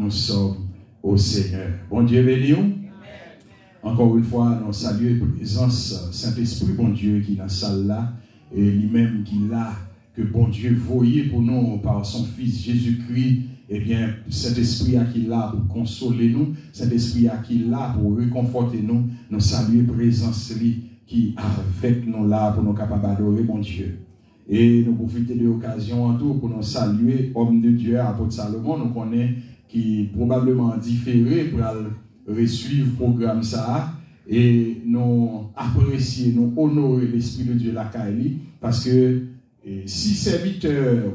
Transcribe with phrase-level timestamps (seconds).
[0.00, 0.56] nous sommes
[1.02, 1.68] au Seigneur.
[1.90, 2.54] Bon Dieu béni.
[3.82, 7.86] Encore une fois, nous saluons la présence Saint-Esprit, bon Dieu, qui est dans la salle
[7.86, 8.12] là,
[8.54, 9.72] et lui-même qui est là,
[10.14, 15.24] que bon Dieu voyait pour nous par son Fils Jésus-Christ, eh bien, cet esprit qui
[15.24, 19.82] est là pour consoler nous, cet esprit qui est là pour réconforter nous, nous saluer
[19.82, 20.52] présence
[21.06, 21.40] qui est
[21.84, 23.98] avec nous là pour nous capables d'adorer mon Dieu.
[24.48, 28.78] Et nous profiter de l'occasion en tout pour nous saluer, homme de Dieu, apôtre Salomon,
[28.78, 29.34] nous connaissons
[29.70, 31.60] qui probablement différé pour
[32.46, 33.92] suivre le programme ça
[34.28, 37.90] et nous apprécier, nous honorer l'Esprit de Dieu la
[38.60, 39.22] parce que
[39.86, 41.12] si serviteur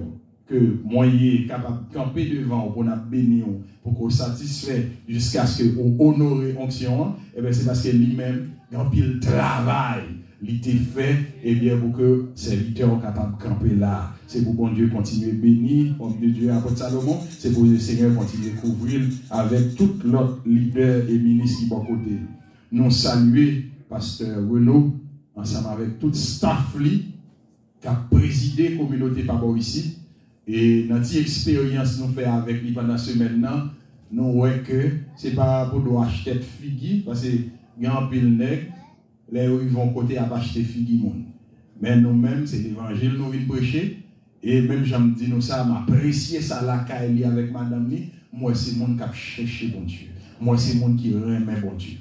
[0.48, 3.45] que moyen capable de camper devant pour nous bénir,
[3.81, 8.78] pour qu'on satisfait jusqu'à ce qu'on honore l'onction, et bien c'est parce que lui-même, il
[8.78, 10.03] a travail,
[10.48, 14.13] était fait, et bien pour que serviteur soit capable de camper là.
[14.27, 17.77] C'est pour bon Dieu continuer à bénir, homme de Dieu apôtre Salomon, c'est pour le
[17.77, 22.17] Seigneur continuer à couvrir avec tout l'autre leader et ministre qui sont à côté.
[22.72, 24.94] Nous saluer pasteur Renaud,
[25.36, 29.99] ensemble avec tout staff qui a présidé la communauté par ici.
[30.47, 33.70] Et notre expérience nous fait avec lui pendant ce maintenant,
[34.11, 37.23] nous voyons que ce n'est pas pour nous acheter de figues, parce
[39.31, 41.02] où ils vont côté à acheter figues.
[41.81, 44.04] Mais nous-mêmes, c'est l'évangile nous venons prêcher.
[44.42, 47.92] Et même, j'aime dire nous ça, m'apprécier ça là, avec madame,
[48.32, 50.08] moi, c'est monde qui a cherché bon Dieu.
[50.40, 51.98] Moi, c'est monde qui remet bon Dieu.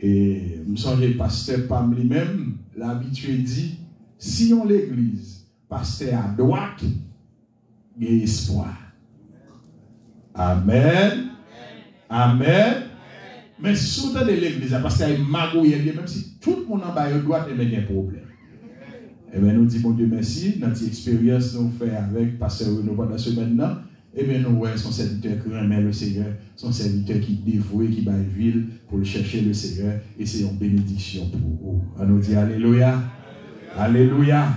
[0.00, 3.78] Et je me souviens, pasteur Pam lui-même, l'habitué dit,
[4.18, 6.82] si on l'église, pasteur à droite,
[8.00, 8.76] il y a espoir.
[10.34, 11.28] Amen.
[12.08, 12.91] Amen.
[13.62, 16.92] Mais surtout de l'église, parce qu'il y a magouille, même si tout le monde en
[16.92, 18.22] bas droite, il y a un problème.
[19.32, 20.56] Et bien, nous disons, mon Dieu, merci.
[20.60, 23.76] Notre expérience nous fait avec Pasteur Renaud pendant ce maintenant.
[24.14, 28.02] Et bien, nous voyons son serviteur qui remet le Seigneur, son serviteur qui dévoué, qui
[28.02, 29.94] va ville pour chercher le Seigneur.
[30.18, 31.82] Et c'est une bénédiction pour vous.
[31.98, 33.00] On nous dit Alléluia.
[33.78, 34.48] Alléluia.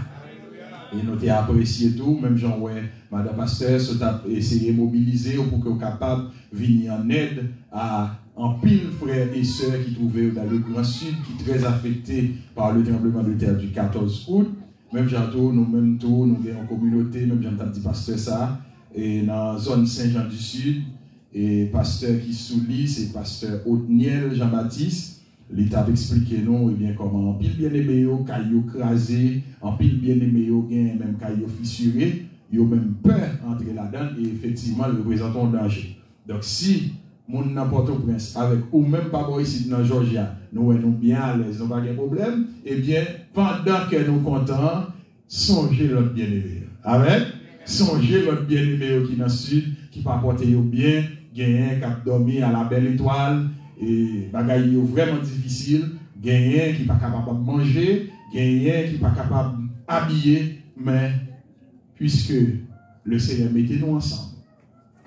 [0.93, 3.79] Et nous avons apprécié tout, même Jean, ouais, Madame Pasteur,
[4.27, 9.43] essayé de mobiliser pour que capable de venir en aide à un pile frères et
[9.43, 13.57] sœurs qui trouvaient dans le Grand Sud, qui très affectés par le tremblement de terre
[13.57, 14.53] du 14 août.
[14.93, 18.59] Même Janto, nous même tout, nous avons en communauté, même j'entends dit pasteur ça,
[18.93, 20.83] et dans la zone Saint-Jean du Sud,
[21.33, 25.21] et pasteur qui soulit, c'est pasteur Hauteniel Jean-Baptiste.
[25.51, 29.99] L'État expliqué nous, et eh bien, comment en pile bien aimé, caillou crasé, en pile
[29.99, 30.49] bien aimé,
[30.97, 35.97] même caillou fissuré, ils ont même peur d'entrer là-dedans, et effectivement, ils représentent un danger.
[36.27, 36.93] Donc, si
[37.27, 41.35] mon n'importe où prince avec ou même pas ici dans Georgia nous sommes bien à
[41.35, 42.47] l'aise nous pas de problème.
[42.65, 43.03] Eh bien
[43.33, 44.85] pendant que nous contents
[45.27, 46.63] songez l'autre bien-aimé.
[46.83, 47.23] Amen?
[47.65, 51.03] Songez l'autre bien-aimé qui dans le sud qui pas porter bien
[51.35, 53.47] gagner qui a dormi à la belle étoile.
[53.81, 55.89] Et bagaille vraiment difficile.
[56.21, 61.11] Gagner qui pas capable de manger gagner qui pas capable d'habiller mais
[61.95, 62.33] puisque
[63.03, 64.35] le Seigneur mettez nous ensemble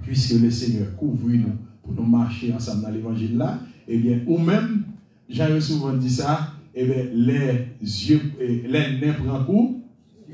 [0.02, 1.52] puisque le Seigneur couvre nous
[1.88, 4.82] pour nous marcher ensemble dans l'évangile là, eh bien, ou même,
[5.28, 9.82] j'ai souvent dit ça, eh bien, les yeux, eh, les nez prennent coup,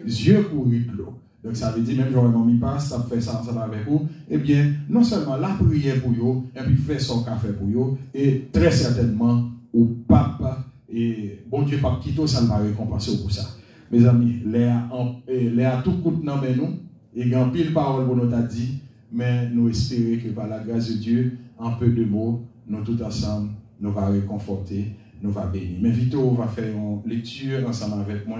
[0.04, 0.66] yeux courent
[0.96, 1.14] l'eau.
[1.42, 4.38] Donc ça veut dire, même j'aurais mis pas, ça fait ça ensemble avec vous, eh
[4.38, 8.48] bien, non seulement la prière pour vous, et puis faire son café pour vous, et
[8.52, 13.42] très certainement, au pape, et bon Dieu, pape Kito, ça va récompenser pour ça.
[13.90, 14.88] Mes amis, les a
[15.28, 16.78] eh, tout coup de nous,
[17.16, 18.80] et grand pile parole pour nous t'a dit,
[19.12, 23.02] mais nous espérons que par la grâce de Dieu, en peu de mots, nous tous
[23.02, 23.50] ensemble,
[23.80, 25.78] nous va réconforter, nous va bénir.
[25.80, 28.38] Mais Vito va faire une lecture ensemble avec moi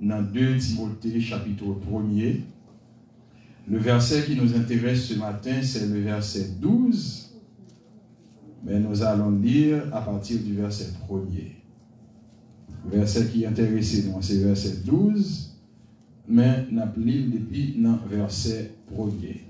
[0.00, 2.40] dans 2 Timothée chapitre 1er.
[3.68, 7.34] Le verset qui nous intéresse ce matin, c'est le verset 12.
[8.64, 11.52] Mais nous allons lire à partir du verset 1er.
[12.84, 15.52] Le verset qui est intéressé, c'est le verset 12.
[16.28, 19.40] Mais nous avons depuis le verset 1er.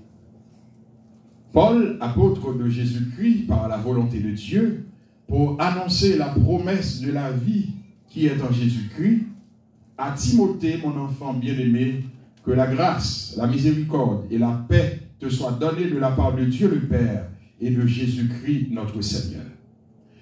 [1.53, 4.85] Paul, apôtre de Jésus-Christ par la volonté de Dieu,
[5.27, 7.69] pour annoncer la promesse de la vie
[8.09, 9.23] qui est en Jésus-Christ,
[9.97, 12.03] à Timothée, mon enfant bien-aimé,
[12.45, 16.45] que la grâce, la miséricorde et la paix te soient données de la part de
[16.45, 17.25] Dieu le Père
[17.59, 19.43] et de Jésus-Christ notre Seigneur.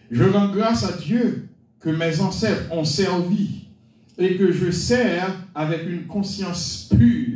[0.09, 3.65] Je rends grâce à Dieu que mes ancêtres ont servi
[4.17, 7.34] et que je sers avec une conscience pure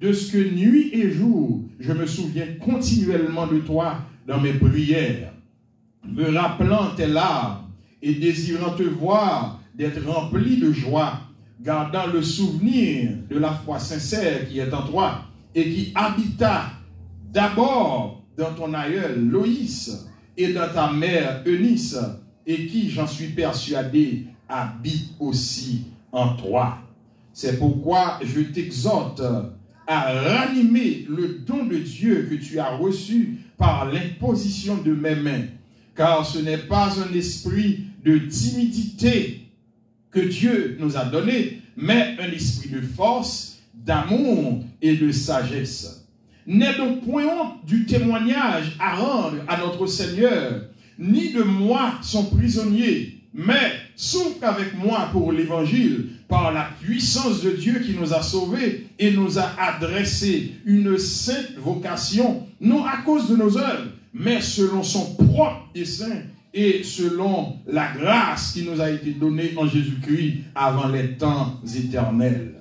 [0.00, 5.32] de ce que nuit et jour, je me souviens continuellement de toi dans mes prières,
[6.04, 7.68] me rappelant tes larmes
[8.02, 11.20] et désirant te voir d'être rempli de joie,
[11.60, 15.22] gardant le souvenir de la foi sincère qui est en toi
[15.54, 16.70] et qui habita
[17.30, 20.06] d'abord dans ton aïeul Loïs
[20.36, 21.98] et dans ta mère Eunice,
[22.46, 26.78] et qui, j'en suis persuadé, habite aussi en toi.
[27.32, 29.22] C'est pourquoi je t'exhorte
[29.90, 35.46] à ranimer le don de Dieu que tu as reçu par l'imposition de mes mains,
[35.96, 39.48] car ce n'est pas un esprit de timidité
[40.12, 46.06] que Dieu nous a donné, mais un esprit de force, d'amour et de sagesse.
[46.46, 50.66] N'est donc point honte du témoignage à rendre à notre Seigneur,
[51.00, 57.50] ni de moi son prisonnier, mais souffre avec moi pour l'évangile par la puissance de
[57.50, 63.28] Dieu qui nous a sauvés et nous a adressé une sainte vocation, non à cause
[63.28, 66.22] de nos œuvres, mais selon son propre dessein
[66.54, 72.54] et selon la grâce qui nous a été donnée en Jésus-Christ avant les temps éternels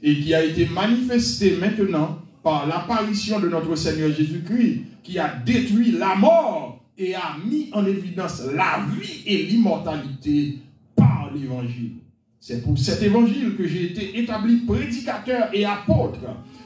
[0.00, 5.92] et qui a été manifestée maintenant par l'apparition de notre Seigneur Jésus-Christ qui a détruit
[5.92, 10.58] la mort et a mis en évidence la vie et l'immortalité
[10.94, 11.94] par l'évangile.
[12.40, 16.20] C'est pour cet évangile que j'ai été établi prédicateur et apôtre,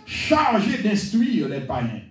[0.05, 2.03] chargé d'instruire les païens.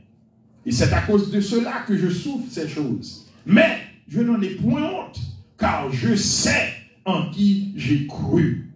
[0.65, 3.27] Et c'est à cause de cela que je souffre ces choses.
[3.45, 3.77] Mais
[4.07, 5.19] je n'en ai point honte,
[5.57, 6.73] car je sais
[7.05, 8.71] en qui j'ai cru.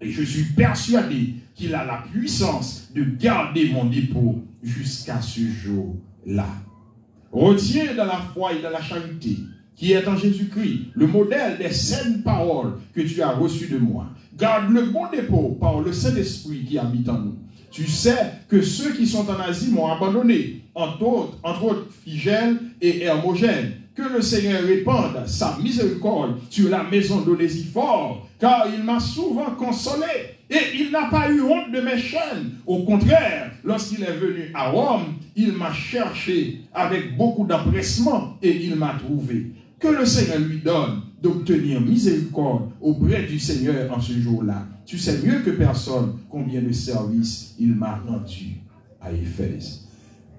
[0.00, 6.48] Et je suis persuadé qu'il a la puissance de garder mon dépôt jusqu'à ce jour-là.
[7.32, 9.38] Retiens dans la foi et dans la charité
[9.76, 14.06] qui est en Jésus-Christ, le modèle des saines paroles que tu as reçues de moi.
[14.36, 17.36] Garde le bon dépôt par le Saint-Esprit qui habite en nous.
[17.70, 21.86] Tu sais que ceux qui sont en Asie m'ont abandonné, entre autres, entre autres
[22.80, 23.72] et Hermogène.
[23.94, 30.36] Que le Seigneur répande sa miséricorde sur la maison d'Onésiphore, car il m'a souvent consolé
[30.50, 32.52] et il n'a pas eu honte de mes chaînes.
[32.66, 38.76] Au contraire, lorsqu'il est venu à Rome, il m'a cherché avec beaucoup d'empressement et il
[38.76, 39.46] m'a trouvé.
[39.86, 44.66] Que le Seigneur lui donne d'obtenir miséricorde auprès du Seigneur en ce jour-là.
[44.84, 48.56] Tu sais mieux que personne combien de services il m'a rendu
[49.00, 49.86] à Éphèse.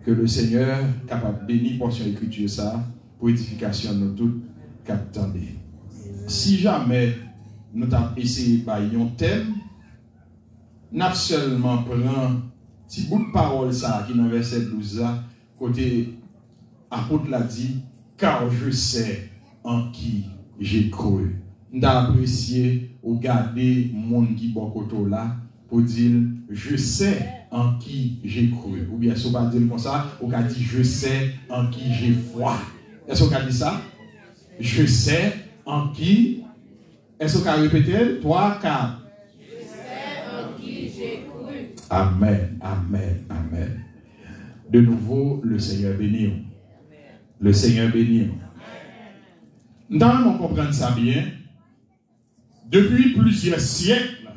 [0.05, 2.85] Que le Seigneur, capable bénir portion écriture ça,
[3.17, 4.33] pour édification de nous tous,
[4.83, 5.55] qu'attendez.
[6.27, 7.13] Si jamais
[7.73, 9.53] nous avons essayé par un thème,
[10.91, 12.01] nous seulement pris
[12.85, 15.23] petit bout de parole ça qui est dans verset 12 là,
[15.57, 16.19] côté
[16.91, 17.77] apôtre l'a dit,
[18.17, 19.26] car je sais
[19.67, 20.23] en qui
[20.59, 21.35] j'ai cru.
[21.73, 25.35] Nous apprécié ou garder monde qui est là
[25.67, 28.87] pour dire je sais en qui j'ai cru.
[28.89, 31.93] Ou bien si on va dire comme ça, on va dire je sais en qui
[31.93, 32.55] j'ai foi.
[33.07, 33.81] Est-ce qu'on a dit ça?
[34.57, 35.33] Je sais
[35.65, 36.43] en qui?
[37.19, 38.19] Est-ce qu'on a répété?
[38.21, 39.01] 3, 4.
[39.37, 39.75] Je sais
[40.31, 41.55] en qui j'ai cru.
[41.89, 43.83] Amen, amen, amen.
[44.71, 46.31] De nouveau, le Seigneur bénit.
[47.41, 48.29] Le Seigneur bénit.
[49.89, 51.25] Nous devons comprendre ça bien.
[52.69, 54.29] Depuis plusieurs siècles,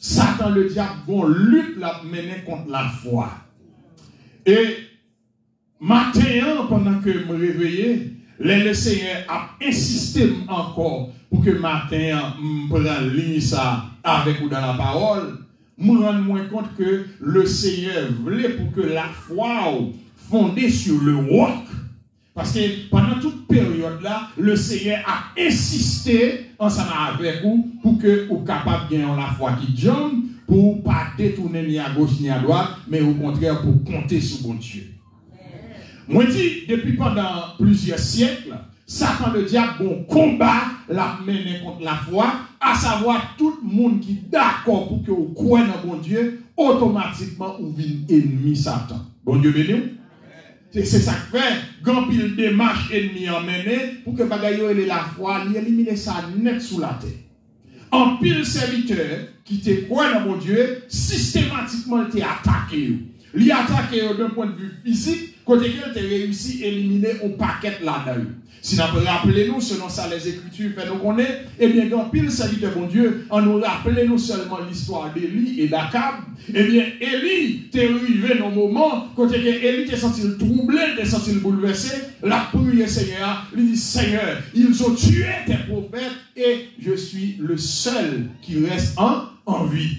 [0.00, 3.30] Satan le diable vont lutte la mener contre la foi.
[4.44, 4.76] Et
[5.80, 12.68] matin, pendant que je me réveillais, le Seigneur a insisté encore pour que matin, je
[12.68, 15.38] prenne ligne ça avec vous dans la parole.
[15.78, 19.72] Je me rends moins compte que le Seigneur voulait pour que la foi
[20.28, 21.64] fondée sur le roc.
[22.34, 28.26] Parce que pendant toute période là, le Seigneur a insisté ensemble avec vous pour que
[28.26, 30.14] vous capable de gagner la foi qui jambe,
[30.46, 34.46] pour pas détourner ni à gauche ni à droite, mais au contraire pour compter sur
[34.46, 34.82] bon Dieu.
[36.08, 38.54] Moi, dis, depuis pendant plusieurs siècles,
[38.86, 41.18] Satan le diable, bon combat la
[41.64, 42.26] contre la foi,
[42.60, 46.42] à savoir tout le monde qui est d'accord pour que vous croyez dans bon Dieu,
[46.56, 49.00] automatiquement, vous venez ennemi Satan.
[49.24, 49.94] Bon Dieu béni.
[50.74, 51.42] Se sak fe,
[51.86, 56.58] gampil demache enmi anmene pou ke bagay yo ele la fwa, li elimine sa net
[56.64, 57.12] sou la te.
[57.94, 62.96] Anpil serviteur ki te kwen an mon die, sistematikman te atake yo.
[63.38, 67.78] Li atake yo d'un point de vue fizik, kote ke te reyousi elimine ou paket
[67.86, 68.26] la da yo.
[68.64, 72.28] Si nous rappelons nous, selon ça, les Écritures fait nous connaître, eh bien, dans pile
[72.28, 76.14] de bon Dieu, on nous rappelle nous seulement l'histoire d'Élie et d'Akab.
[76.48, 81.32] Eh bien, Élie t'est arrivé dans le moment, que Élie t'est senti troublé, t'est senti
[81.34, 87.36] bouleversé, la prière Seigneur, il dit Seigneur, ils ont tué tes prophètes et je suis
[87.38, 89.98] le seul qui reste en, en vie.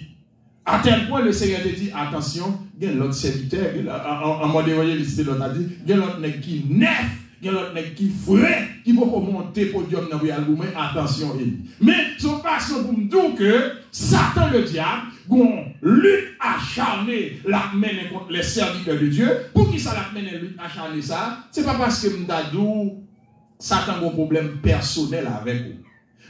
[0.65, 3.69] À tel point, le Seigneur te dit, attention, il y a l'autre serviteur,
[4.41, 7.93] en mode évangéliste, l'autre a dit, il y a l'autre qui neuf, gen lot nek
[7.97, 11.53] ki vre, ki pou pou monte podyom nan wè alou, men atensyon el.
[11.79, 13.53] Men, sou fason pou mdou ke,
[13.95, 19.79] Satan le diable, goun lut acharne la menen kont le serviteur de Diyo, pou ki
[19.79, 21.21] sa la menen lut acharne sa,
[21.55, 22.97] se pa paske mdadou,
[23.61, 25.81] Satan goun problem personel avek ou.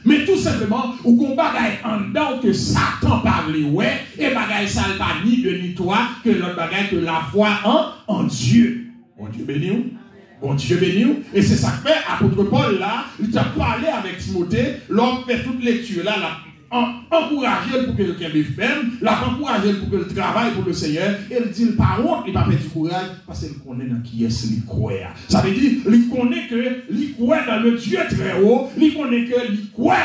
[0.06, 5.16] Men tout sepleman, ou kon bagay an dan ke satan pavle we, e bagay salpa
[5.24, 8.84] ni de ni toa, ke lot bagay ke la fwa an, an Diyo.
[9.18, 9.95] Bon Diyo beni ou?
[10.40, 14.18] Bon Dieu béni Et c'est ça que fait, apôtre Paul là, il t'a parlé avec
[14.18, 16.30] Timothée, l'homme fait toute lecture là, là
[16.70, 21.36] encourager pour que le ferme, l'a encourager pour que le travail pour le Seigneur, et
[21.44, 24.30] il dit par honte, il pas fait du courage, parce qu'il connaît dans qui est
[24.30, 24.92] ce croit.
[25.28, 29.24] Ça veut dire, il connaît que, il croit dans le Dieu très haut, il connaît
[29.24, 29.96] que, il croit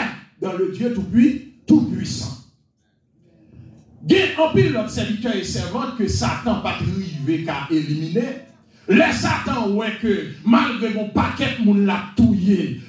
[0.41, 2.38] dans le Dieu tout, puissant.
[4.09, 8.50] Il y a un pile notre serviteur et servante que Satan pas arrivé qu'à éliminer.
[8.91, 12.12] Les Satan, ouais, que malgré mon paquet, mon l'a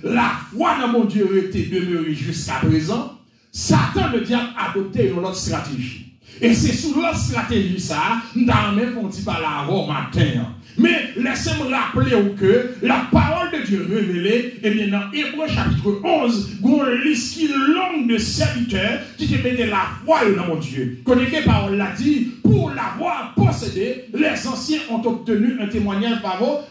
[0.03, 3.19] la foi dans mon Dieu était demeurée jusqu'à présent.
[3.53, 6.13] Satan, le diable, a adopté une autre stratégie.
[6.41, 10.49] Et c'est sous l'autre stratégie, ça, nous avons fait par la matin.
[10.79, 16.51] Mais laissez-moi rappeler que la parole de Dieu révélée, eh bien, dans Hébreu chapitre 11,
[16.63, 20.57] il y a une liste longue de serviteurs qui te mettent la foi dans mon
[20.57, 20.99] Dieu.
[21.05, 26.19] Connaissez parole l'a dit, pour l'avoir possédé, les anciens ont obtenu un témoignage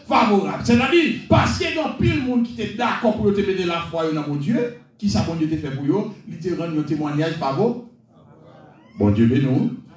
[0.08, 0.62] favorable.
[0.64, 3.80] C'est-à-dire, parce qu'il y a pile de monde qui était d'accord pour te mettre la
[3.90, 6.82] foi dans mon Dieu, qui ça bon Dieu te fait pour il te rend un
[6.82, 7.82] témoignage favorable.
[8.98, 9.46] Bon Dieu béni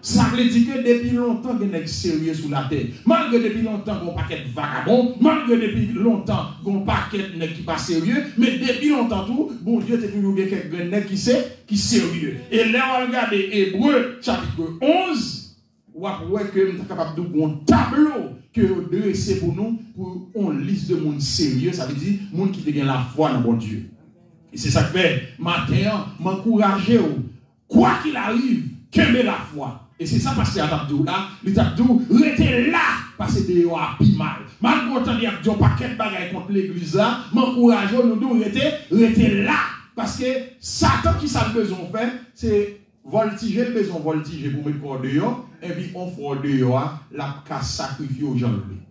[0.06, 2.86] ça veut dire que depuis longtemps, il y a des sérieux sous la terre.
[3.08, 5.16] Malgré depuis longtemps, il y a un paquet de vagabonds.
[5.20, 8.24] Malgré depuis longtemps, il y a un paquet de sérieux.
[8.38, 12.38] Mais depuis longtemps, tout, bon Dieu, c'est toujours quelques qui c'est qui sérieux.
[12.52, 15.58] Et là, on regarde Hébreu, chapitre 11,
[15.96, 20.52] on voit que nous sommes capables de faire un tableau que dresser pour nous, pour
[20.52, 21.74] une liste de monde sérieux.
[21.74, 23.90] Ça veut dire, monde qui devient la foi dans mon Dieu.
[24.54, 27.00] Et c'est ça que fait, matin, m'encourager,
[27.68, 29.82] quoi qu'il arrive, qu'aimer la foi?
[29.98, 32.84] E se sa pase an Abdou la, li Abdou rete la
[33.18, 34.42] pase de yo api mal.
[34.60, 39.30] Man kontan li Abdou paket bagay kont l'Eglise la, man kourajo nou dou rete, rete
[39.46, 39.62] la.
[39.96, 42.58] Paske satan ki sa l'bezon fè, se
[43.08, 45.32] voltije l'bezon voltije pou men korde yo,
[45.64, 48.82] evi on forde yo a, la ka sakrifyo jan li.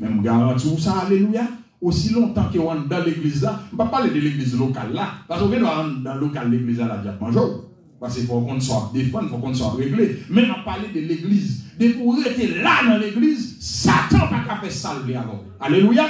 [0.00, 1.44] Men m garanti ou sa, aleluya,
[1.84, 5.10] osi lontan ki yo an dan l'Eglise la, m pa pale de l'Eglise lokal la,
[5.28, 7.60] paske ou gen yo an dan lokal l'Eglise la diak manjou.
[8.04, 10.18] Parce qu'il faut qu'on soit défendu, il faut qu'on soit réglé.
[10.28, 11.62] Mais on parle de l'église.
[11.80, 15.42] De pour être là dans l'église, Satan n'a pas fait salver avant.
[15.58, 16.08] Alléluia.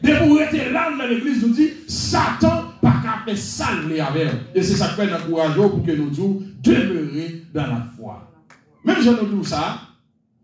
[0.00, 4.28] De pour être là dans l'église, nous dit, Satan n'a pas fait salver avec.
[4.54, 8.32] Et c'est ça qui fait encourageant pour que nous nous demeurer dans la foi.
[8.84, 9.80] Même je nous dis ça,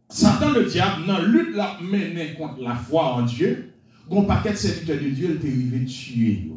[0.08, 3.74] Satan le diable, dans lutte menée contre la foi en Dieu,
[4.10, 6.50] un paquet de serviteurs de Dieu, il est arrivé tuer.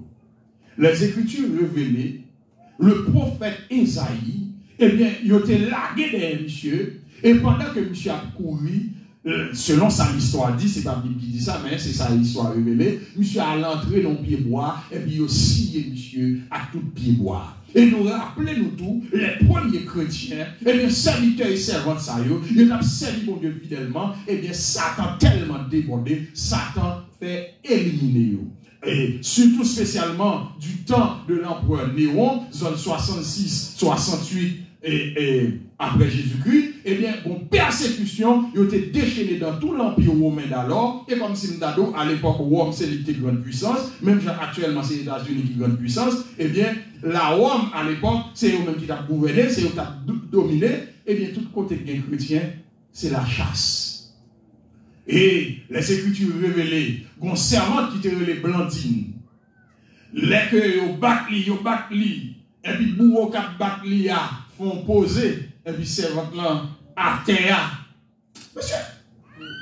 [0.79, 2.22] Les Écritures révélées
[2.79, 8.23] le prophète Esaïe, eh bien, il était largué derrière monsieur, et pendant que monsieur a
[8.35, 8.89] couru,
[9.25, 12.53] euh, selon sa histoire dit, c'est pas Bible qui dit ça, mais c'est sa histoire
[12.53, 16.61] révélée, monsieur a l'entrée dans le pied bois, et puis il a scié monsieur à
[16.71, 17.55] tout pied bois.
[17.75, 22.71] Et nous rappelons nous tous, les premiers chrétiens, eh bien, serviteurs et servantes, ça ils
[22.71, 29.19] ont servi mon Dieu fidèlement, eh bien, Satan tellement débordé, Satan fait éliminer eux et
[29.21, 37.13] surtout spécialement du temps de l'empereur Néron, zone 66, 68 et, après Jésus-Christ, eh bien,
[37.25, 42.05] une persécution, il été déchaîné dans tout l'empire romain d'alors, et comme si Mdado, à
[42.05, 46.47] l'époque, Rome, c'est une grande puissance, même actuellement, c'est les États-Unis qui grande puissance, eh
[46.47, 50.69] bien, la Rome, à l'époque, c'est eux-mêmes qui ont gouverné, c'est eux qui ont dominé,
[51.05, 52.49] eh bien, tout côté des chrétiens,
[52.91, 53.82] c'est la chasse.
[55.07, 59.13] Et les écritures révélées, gon servante qui te relè blandine,
[60.13, 64.21] lè ke yo bat li, yo bat li, epi bou wok ap bat li a,
[64.55, 65.25] fon pose,
[65.65, 67.59] epi servante lan, a te a.
[68.53, 68.79] Monsye,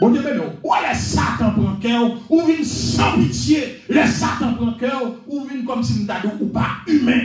[0.01, 3.63] bon diè ben yo, ou a lè satan pran kè ou, ou vin san pitié,
[3.89, 7.17] lè satan pran kè ou, ou vin kom si mdadou ou pa humè.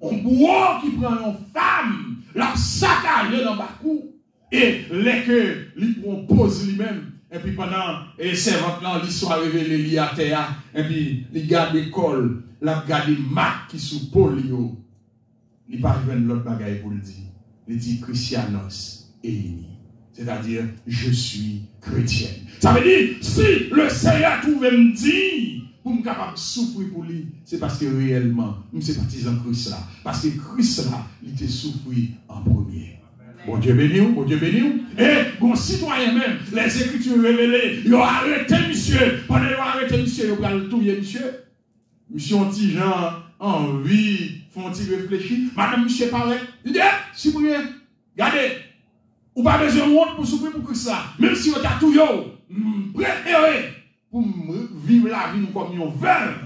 [0.00, 1.92] On bou wok ki pran yon fam,
[2.38, 4.06] la satan lè nan bakou,
[4.48, 5.42] e lè ke
[5.76, 7.04] li pran pose li mèm,
[7.36, 10.42] epi panan, e servant lan, li sou a revele li a teya,
[10.74, 12.28] epi li gade kol,
[12.64, 14.70] la gade mak ki sou pol yo,
[15.70, 17.26] li parven lot bagay pou li di,
[17.68, 19.76] li di Christianos Eini,
[20.12, 22.46] c'est-à-dire, je suis chrétienne.
[22.60, 27.20] Ça veut dire, si le Seigneur trouvait me dire, pou m kapap soufri pou li,
[27.46, 32.42] se paske reyelman, m se patizan Christ la, paske Christ la, li te soufri an
[32.42, 32.95] premier.
[33.46, 34.82] Bon Dieu béni, bon Dieu béni.
[34.98, 39.20] Et bon citoyen même, les écritures révélées, ils ont arrêté monsieur.
[39.28, 41.44] Pendant qu'ils ont arrêté monsieur, ils ont tout monsieur.
[42.10, 42.38] Monsieur
[42.76, 45.38] gens, envie, font-ils réfléchir.
[45.56, 47.62] Madame monsieur paraît, il dit, eh, Cyprien,
[48.16, 48.52] Regardez,
[49.34, 51.04] ou pas besoin de honte pour souffrir pour que ça.
[51.18, 52.38] Même si on t'a tout yo,
[52.94, 53.74] préféré
[54.10, 54.24] pour
[54.84, 56.38] vivre la vie comme une veuve.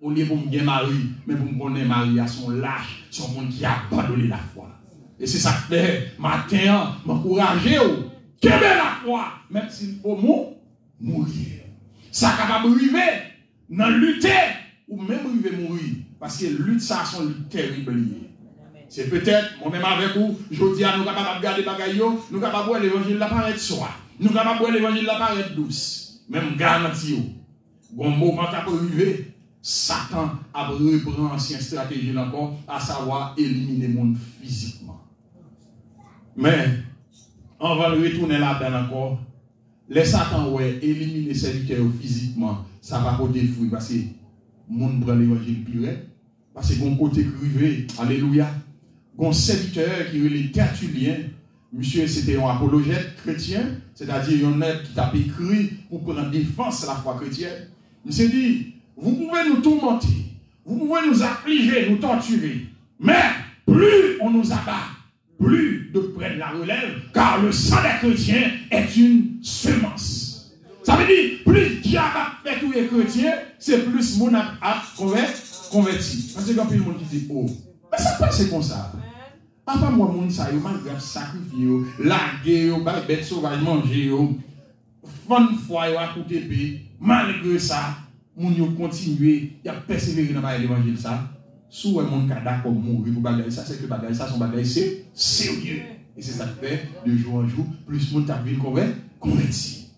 [0.00, 3.28] Au lieu pour me bien mari, mais pour me connaître mari à son lâche, son
[3.32, 4.79] monde qui a abandonné la foi.
[5.20, 5.82] E se sa kte
[6.18, 6.72] mater,
[7.04, 8.06] m'enkouraje ou,
[8.40, 10.54] kebe la fwa, men si pou moun,
[10.96, 11.60] mouri.
[12.08, 13.04] Sa kapab rive,
[13.68, 14.32] nan lute,
[14.88, 15.90] ou men rive mouri.
[16.20, 17.98] Paske lute sa son lute terrible.
[18.90, 22.40] Se petet, moun men avek ou, jodi an nou kapab ap gade bagay yo, nou
[22.40, 23.92] kapab wè l'Evangile la paret soa.
[24.22, 25.82] Nou kapab wè l'Evangile la paret douz.
[26.32, 27.28] Men m'garanti ou,
[27.92, 29.10] goun moun kant ap rive,
[29.60, 34.99] Satan ap repran ansyen strategi lankon, a sawa elimine moun fizikman.
[36.40, 36.68] Mais,
[37.60, 39.18] on va le retourner là-dedans encore.
[39.88, 45.14] Les Satan, ouais, éliminer serviteurs physiquement, ça va porter fruit parce que le monde prend
[45.14, 45.90] l'évangile pire.
[46.54, 48.48] Parce que mon côté crivé, alléluia
[49.26, 51.16] un serviteur qui est les Tertullien.
[51.72, 53.62] Monsieur, c'était un apologète chrétien,
[53.94, 57.68] c'est-à-dire un homme qui t'a écrit pour prendre défense la foi chrétienne.
[58.04, 60.08] Monsieur dit, vous pouvez nous tourmenter,
[60.64, 62.66] vous pouvez nous affliger, nous torturer,
[62.98, 63.22] mais
[63.66, 64.88] plus on nous abat,
[65.40, 70.52] plus de près de la relève, car le sang des chrétiens est une semence.
[70.84, 74.54] Ça veut dire, plus diable a fait tous les chrétiens, c'est plus mon a
[74.96, 76.32] converti.
[76.34, 77.46] Parce que quand le monde dit, oh,
[77.90, 78.92] mais ça passe comme ça.
[79.66, 81.68] Ah, Papa, moi, mon ça, malgré sacrifié,
[82.00, 82.72] largué,
[83.06, 84.10] bête sauvage, manger,
[85.28, 87.96] fond foi, à couper, malgré ça,
[88.36, 91.30] mon yo continuer, il a persévéré dans l'évangile ça.
[91.70, 95.04] Sou moun ka d'accord mourir pour bagaille ça, c'est que bagaille ça, son bagaille c'est
[95.14, 95.82] sérieux.
[96.16, 99.88] Et c'est ça qui fait, de jour en jour, plus moun t'a vu converti.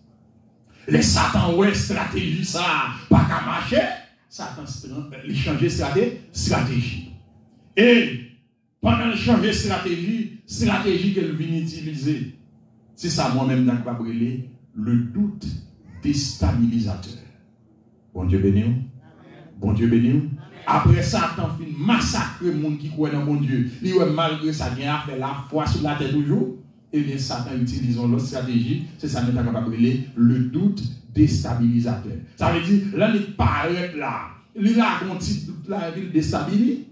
[0.87, 2.61] Les Satan, ouais, stratégie ça,
[3.09, 3.81] pas qu'à marcher,
[4.29, 4.65] Satan,
[5.27, 5.67] il change
[6.33, 7.13] stratégie.
[7.75, 8.21] Et,
[8.81, 12.37] pendant le changer de stratégie, stratégie qu'elle vient utiliser,
[12.95, 14.43] c'est ça moi-même dans le
[14.75, 15.47] le doute
[16.03, 17.15] déstabilisateur.
[18.13, 18.65] Bon Dieu béni.
[19.59, 20.29] Bon Dieu béni.
[20.67, 23.71] Après Satan fin massacrer les gens qui croient dans mon Dieu.
[23.83, 26.59] Il malgré ça, il a fait la foi sur la tête toujours.
[26.93, 29.75] Et bien, Satan utilise l'autre stratégie, c'est ça nous capable
[30.15, 30.83] le doute
[31.15, 32.13] déstabilisateur.
[32.37, 34.29] Ça veut dire, là, il paraît là.
[34.55, 36.85] Il a un petit doute là, il déstabilise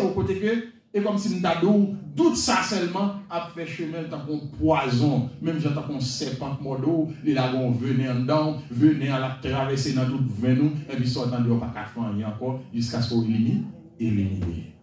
[0.00, 4.20] au côté que, et comme si nous avons tout ça seulement a fait chemin tant
[4.20, 9.38] qu'on poison, même j'entends qu'on serpent modo, il a venir en dedans, venir à la
[9.42, 13.64] traverser dans toute venou, et puis sortant de pas faire encore, jusqu'à ce qu'on élimine,
[14.00, 14.74] éliminer.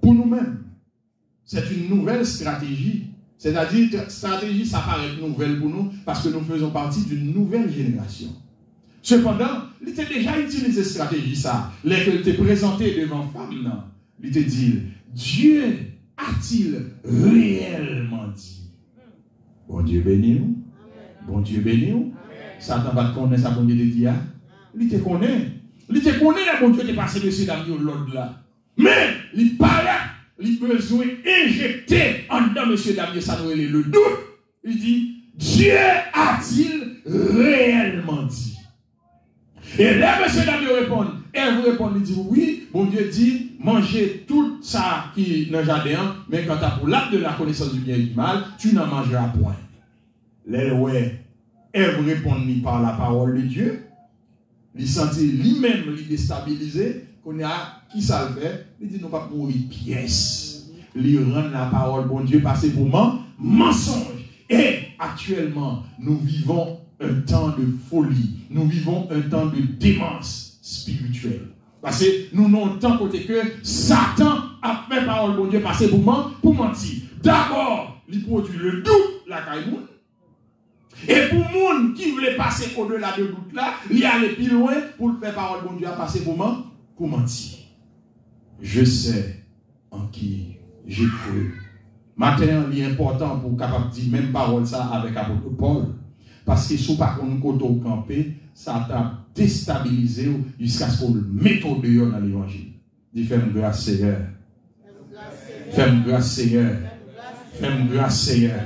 [0.00, 0.64] Pour nous-mêmes,
[1.44, 3.06] c'est une nouvelle stratégie.
[3.36, 8.28] C'est-à-dire, stratégie, ça paraît nouvelle pour nous, parce que nous faisons partie d'une nouvelle génération.
[9.00, 11.70] Cependant, il était déjà utilisé stratégie, ça.
[11.84, 13.50] Lorsqu'il était présenté devant femme,
[14.20, 14.80] il était dit,
[15.12, 15.62] Dieu
[16.16, 18.70] a-t-il réellement dit?
[19.68, 20.56] Bon Dieu béni.
[21.26, 22.12] Bon Dieu béni.
[22.58, 24.14] Satan va connaître sa bonne de dire.
[24.78, 25.52] Il te connaît.
[25.90, 28.42] Il te connaît, le bon Dieu qui est passé dessus dans l'autre là.
[28.76, 33.94] Mais, il paraît, il besoin d'injecter en dedans, monsieur Damien, ça le doute.
[34.64, 35.72] Il dit, Dieu
[36.12, 38.56] a-t-il réellement dit?
[39.78, 44.24] Et là, monsieur Dame répond, elle vous répond, il dit oui, bon Dieu dit, mangez
[44.26, 47.72] tout ça qui est dans le mais quand tu as pour l'acte de la connaissance
[47.72, 49.56] du bien et du mal, tu n'en mangeras point.
[50.46, 51.24] Là, ouais,
[51.72, 53.84] elle vous répond par la parole de Dieu,
[54.74, 59.28] il sentit lui-même, il déstabilisé, qu'on a, qui ça le fait, il dit, non pas
[59.30, 60.70] pour pièce.
[60.94, 64.24] Il rend la parole, bon Dieu, passer pour moi, mensonge.
[64.48, 68.40] Et actuellement, nous vivons un temps de folie.
[68.50, 71.48] Nous vivons un temps de démence spirituelle.
[71.80, 73.16] Parce que nous n'avons tant que
[73.62, 77.02] Satan a fait parole de Dieu passer pour, pour mentir.
[77.22, 79.64] D'abord, il produit le doute, la caille
[81.06, 85.12] et pour monde qui voulait passer au-delà de doute là, il allait plus loin pour
[85.20, 86.36] faire parole de Dieu à passer pour,
[86.96, 87.58] pour mentir.
[88.60, 89.44] Je sais
[89.90, 91.54] en qui j'ai cru.
[92.16, 95.84] Maintenant, il est important pour capable dire même parole ça avec apôtre Paul.
[96.48, 101.62] Parce que si pas qu'on côté campé, ça t'a déstabilisé jusqu'à ce qu'on le mette
[101.62, 102.72] au dehors dans l'évangile.
[103.12, 104.18] Dis fais-moi grâce Seigneur.
[105.72, 106.74] Fais-moi grâce Seigneur.
[107.52, 108.60] Fais-moi grâce Seigneur.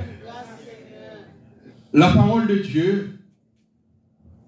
[1.91, 3.19] La parole de Dieu,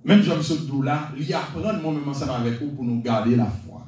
[0.05, 3.85] même Jean Soudou là, il apprend moi-même ensemble avec vous pour nous garder la foi.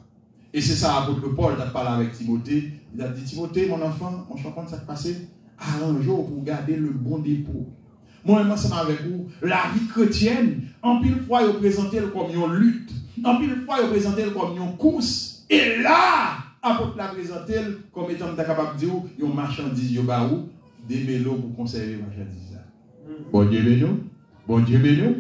[0.54, 2.74] Et c'est ça, apôtre Paul a parlé avec Timothée.
[2.94, 7.20] Il a dit Timothée, mon enfant, mon champion, ça passé, arrange-vous pour garder le bon
[7.20, 7.66] dépôt
[8.28, 12.92] moi-même ensemble avec vous, la vie chrétienne, en pile fois, il présenté comme une lutte.
[13.24, 15.46] En pile fois, il présenté comme une course.
[15.50, 17.56] Et là, apôtre l'a présenté
[17.94, 20.50] comme étant capable de dire, une marchandise, yo ba ou,
[20.88, 22.54] des mélos pour conserver marchandise.
[22.54, 22.60] là.
[23.32, 23.86] Bon Dieu béni.
[24.48, 25.16] Bon Dieu béni.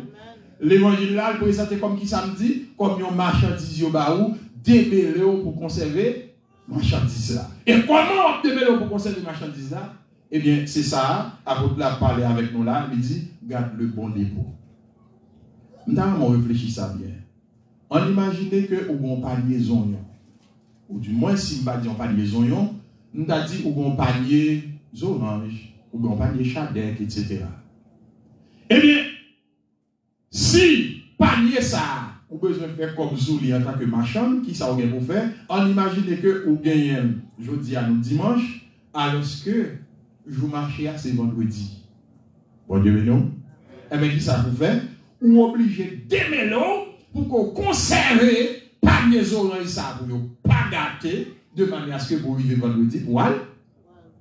[0.59, 5.43] L'évangile là, le présenté comme qui samedi, comme une marchandise, yo ba ou, des mélos
[5.43, 6.33] pour conserver
[6.67, 7.47] marchandise là.
[7.65, 9.93] Et comment mélos pour conserver marchandise là?
[10.31, 14.09] Ebyen, eh se sa, apote la pale avek nou la, mi di, gade le bon
[14.11, 14.43] depo.
[15.87, 17.15] Mta an moun reflechi sa byen.
[17.89, 20.03] An imagine ke ou gon panye zon yon.
[20.89, 22.73] Ou du mwen si mba di an panye zon yon,
[23.15, 24.41] mta di ou gon panye
[24.91, 25.55] zoranj,
[25.93, 27.47] ou gon panye chadek, etc.
[28.67, 29.15] Ebyen, eh
[30.27, 30.67] si
[31.15, 34.91] panye sa, ou bezwen fè kom zou li an tanke machan, ki sa ou gen
[34.91, 38.43] pou fè, an imagine ke ou gen yon jodi an ou dimanj,
[38.91, 39.86] alos ke
[40.29, 41.83] je marche c'est vendredi.
[42.67, 43.31] Bon Dieu, non?
[43.91, 44.81] Eh bien, qui ça vous fait?
[45.21, 45.55] Ou
[46.07, 48.19] d'aimer l'eau pour qu'on conserve
[48.81, 53.21] panier orange ça pour pas gâter de manière à ce que vous vivez vendredi pour
[53.21, 53.37] aller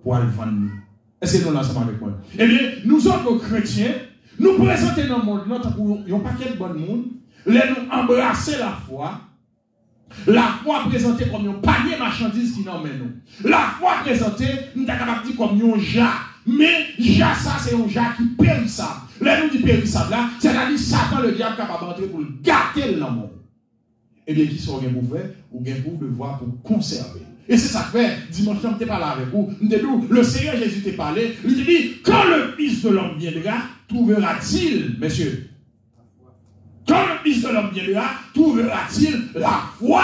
[0.03, 0.71] pour aller vendre.
[1.21, 2.12] Est-ce que nous l'ensemble avec moi?
[2.38, 3.95] Eh bien, nous autres chrétiens,
[4.38, 7.05] nous présentons dans le monde, nous avons pas quel bon monde,
[7.47, 9.21] les nous embrasser la foi,
[10.27, 13.49] la foi présentée comme un panier marchandise qui nous emmène nous.
[13.49, 16.12] La foi présentée, nous sommes capables de dire comme un jas.
[16.47, 19.01] Mais jas, ça, c'est un jas qui périssable.
[19.21, 23.31] Là, nous dit périssable là, c'est-à-dire Satan, le diable, capable d'entrer pour gâter monde.
[24.27, 25.31] Eh bien, qui sont pour faire?
[25.53, 27.23] Ou bien pour le voir pour conserver.
[27.49, 29.51] Et c'est ça que fait, dimanche, je n'étais pas là avec vous.
[30.11, 31.37] Le Seigneur Jésus t'a parlé.
[31.45, 33.55] Il dit, quand le Fils de l'homme viendra,
[33.88, 35.49] trouvera-t-il, messieurs,
[36.87, 40.03] quand le Fils de l'homme viendra, trouvera-t-il la foi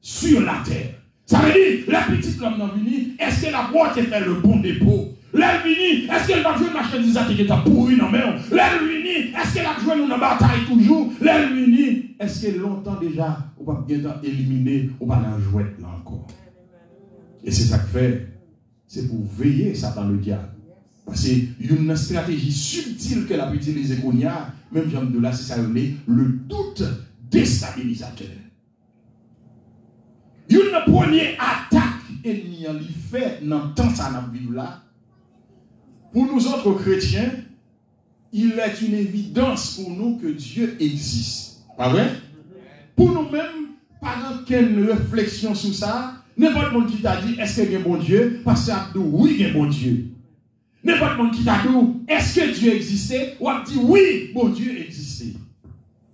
[0.00, 0.94] sur la terre?
[1.26, 4.60] Ça veut dire, la petite l'homme n'a venu, est-ce que la boîte fait le bon
[4.60, 5.14] dépôt?
[5.34, 9.54] L'aile vini, est-ce qu'elle va jouer marchandise qui est pourri non mais L'aile vini, est-ce
[9.54, 11.12] qu'elle a joué dans la bataille toujours?
[11.20, 15.88] L'aile vini, est-ce qu'elle longtemps déjà, ou pas bien éliminer, ou pas la jouer là
[15.98, 16.26] encore?
[17.44, 18.28] Et c'est ça que fait,
[18.86, 20.48] c'est pour veiller Satan le diable.
[21.08, 25.44] Parce une stratégie subtile qu'elle a utilisée qu'on y a, même Jean de là, c'est
[25.44, 26.82] ça, le doute
[27.30, 28.26] déstabilisateur.
[30.50, 31.82] Une première attaque
[32.22, 34.82] ennemi en lui fait dans le temps ça n'a vivre là.
[36.12, 37.30] Pour nous autres chrétiens,
[38.30, 41.60] il est une évidence pour nous que Dieu existe.
[41.76, 42.10] Pas vrai?
[42.94, 43.68] Pour nous-mêmes,
[44.00, 47.96] par quelle réflexion sur ça, n'importe qui t'a dit, est-ce qu'il y a un bon
[47.96, 48.42] Dieu?
[48.44, 50.08] Parce que oui, il y a un bon Dieu.
[50.86, 53.18] Nè pat moun ki takou, eske Diyo egziste?
[53.40, 55.32] Ou ap di, oui, moun Diyo egziste.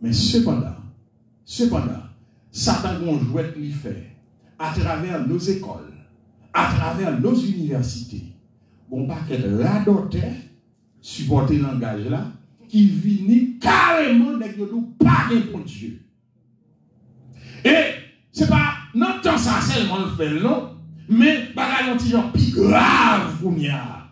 [0.00, 0.74] Men sepanda,
[1.48, 1.98] sepanda,
[2.52, 3.94] satan goun jwet li fè,
[4.60, 5.84] a traver nos ekol,
[6.54, 8.20] a traver nos universite,
[8.88, 10.32] goun paket la dotè,
[11.04, 12.22] supporte langaj la,
[12.68, 15.98] ki vini kareman dek yo nou pake pou Diyo.
[17.64, 17.76] E,
[18.34, 18.62] se pa,
[18.96, 20.56] nan tan sa selman fè lò,
[21.08, 21.52] men non?
[21.56, 24.03] baga yon ti jan pi grav pou mi a.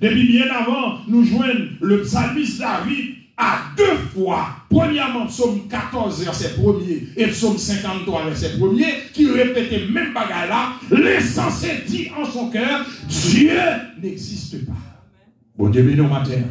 [0.00, 4.48] Depuis bien avant, nous joignons le psalmiste David à deux fois.
[4.68, 10.72] Premièrement, psaume 14, verset 1er, et psaume 53, verset 1er, qui répétait même bagarre là,
[10.90, 13.50] l'essentiel dit en son cœur, Dieu
[14.02, 14.72] n'existe pas.
[15.56, 16.42] Bon Dieu béni matin.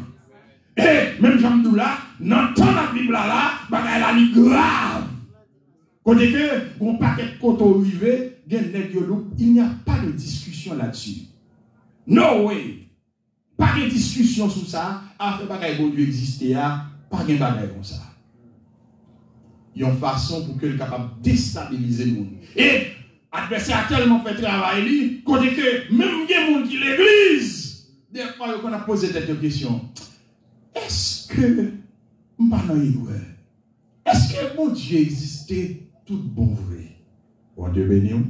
[0.77, 5.03] Et même Jean là, dans la Bible là, bagarre là, est grave.
[6.03, 8.38] Côté que, bon paquet de côté arrivé,
[9.38, 11.27] il n'y a pas de discussion là-dessus.
[12.07, 12.88] No way.
[13.60, 16.69] pa gen diskusyon sou sa, afe bagay bon diyo egziste ya,
[17.12, 18.06] pa gen bagay kon sa.
[19.78, 22.38] Yon fason pou ke l kapab destabilize moun.
[22.56, 22.69] E,
[23.36, 28.54] adversè a telman fè travay li, kote ke mèm gen moun ki l'eglize, der pa
[28.54, 29.78] yo kon a pose tete kèsyon.
[30.80, 31.52] Eske
[32.39, 33.22] mpa nan yon wè?
[34.10, 35.60] Eske bon diyo egziste
[36.08, 36.88] tout bon vre?
[37.60, 38.24] Bon diyo beni ou?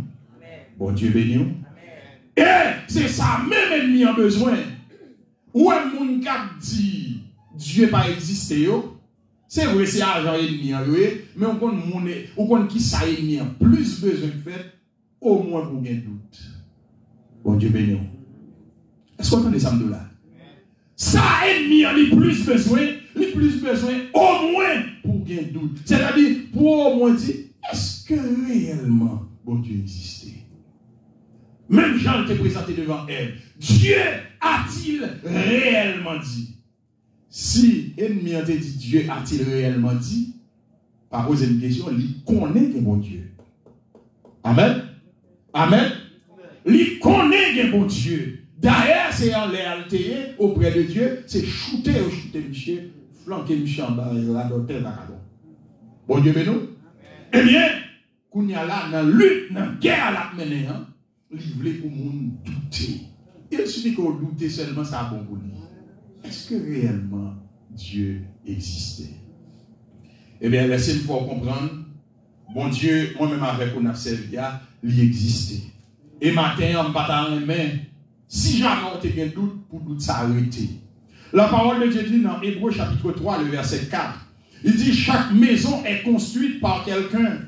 [0.79, 1.53] Bon diyo beni ou?
[2.39, 2.51] E,
[2.89, 4.68] se sa mèm enmi an bezwen.
[5.53, 7.23] Ou un monde qui dit
[7.55, 8.67] Dieu pas existé
[9.47, 10.73] c'est vrai c'est argent ennemi
[11.35, 14.65] mais on connaît on connaît qui ça ennemi plus besoin de faire
[15.19, 16.39] au moins pour gagner doute.
[17.43, 17.97] Bon Dieu béni.
[19.17, 20.05] Est-ce qu'on entend ça là?
[20.95, 22.81] Ça ennemi a plus besoin,
[23.15, 25.79] il plus besoin au moins pour gagner doute.
[25.83, 27.35] C'est-à-dire pour au moins dire
[27.71, 30.45] est-ce que réellement bon Dieu existait?
[31.69, 33.35] Même Jean était présenté devant elle.
[33.57, 33.95] Dieu
[34.41, 36.55] a-t-il réellement dit?
[37.29, 40.35] Si ennemi a dit Dieu a-t-il réellement dit?
[41.09, 43.31] Par poser une question, il connaît que bon Dieu.
[44.43, 44.83] Amen.
[45.53, 45.91] Amen.
[46.65, 48.45] Il connaît que bon Dieu.
[48.57, 52.91] D'ailleurs, c'est en l'altérer auprès de Dieu, c'est shooter ou shooter Michel,
[53.23, 54.81] flanquer Michel en bas, la docteur
[56.07, 56.69] Bon Dieu, mais nous?
[57.33, 57.69] Eh bien,
[58.29, 60.87] qu'on y a là, dans la lutte, dans la guerre à la mener, hein,
[61.31, 63.01] livrer pour monde douter.
[63.51, 65.37] Il suffit qu'on doute seulement, ça bon pour.
[66.23, 67.33] Est-ce que réellement
[67.71, 69.15] Dieu existait?
[70.41, 71.71] Eh bien, laissez-moi comprendre.
[72.53, 73.93] Bon Dieu, moi-même avec on a
[74.83, 75.63] il existait.
[76.21, 77.69] Et matin, on pas main.
[78.27, 80.69] Si jamais on a un doute, pour doute s'arrêter.
[81.33, 84.19] La parole de Dieu dit dans Hébreu chapitre 3, le verset 4.
[84.63, 87.39] Il dit, chaque maison est construite par quelqu'un.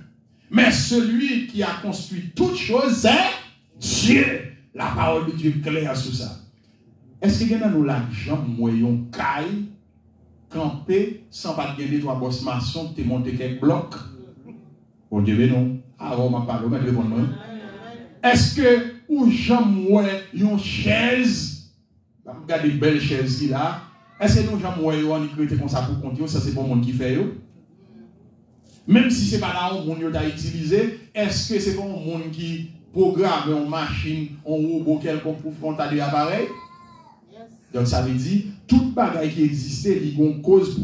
[0.50, 3.12] Mais celui qui a construit toute chose, c'est
[3.80, 4.51] Dieu.
[4.74, 6.40] La parole de Dieu est claire sur ça.
[7.22, 9.66] Est-ce que nous l'argent moyen caille,
[10.50, 13.96] camper, sans pas gagner trois bosses maçons, te monter quelques blocs?
[15.10, 15.78] Bon Dieu, mais non.
[16.00, 17.18] Ah, on m'a parlé, on m'a
[18.24, 21.70] Est-ce que, ou jamais une chaise,
[22.26, 23.82] regardez une belle chaise qui là,
[24.20, 26.94] est-ce que nous jamais on écrit comme ça pour compter, ça c'est le monde qui
[26.94, 27.36] fait yo?
[28.88, 31.92] Même si ce n'est pas là où on a utilisé, est-ce que c'est pour le
[31.92, 36.48] monde qui programme une machine, un robot quelconque pour frontaler l'appareil?
[37.74, 40.80] Donc ça veut dire, toute bagaille qui existait, il y a une cause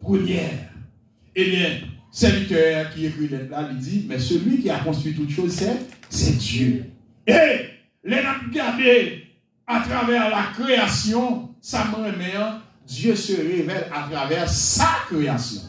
[0.00, 0.70] première.
[1.34, 1.70] Eh bien,
[2.10, 5.60] serviteur qui écrit là, il dit, mais celui qui a construit toute chose,
[6.08, 6.84] c'est Dieu.
[7.26, 7.32] Et
[8.04, 9.24] les regarder
[9.66, 12.08] à travers la création, ça me
[12.86, 15.60] Dieu se révèle à travers sa création.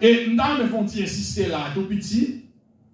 [0.00, 2.44] Et nous avons insister là, tout petit,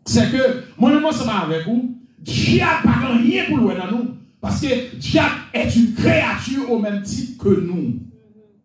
[0.07, 4.15] c'est que, moi-même, ça avec vous, diable n'a rien pour loin dans nous.
[4.41, 7.95] Parce que diable est une créature au même titre que nous.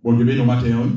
[0.03, 0.89] Bon, Dieu béni, matin.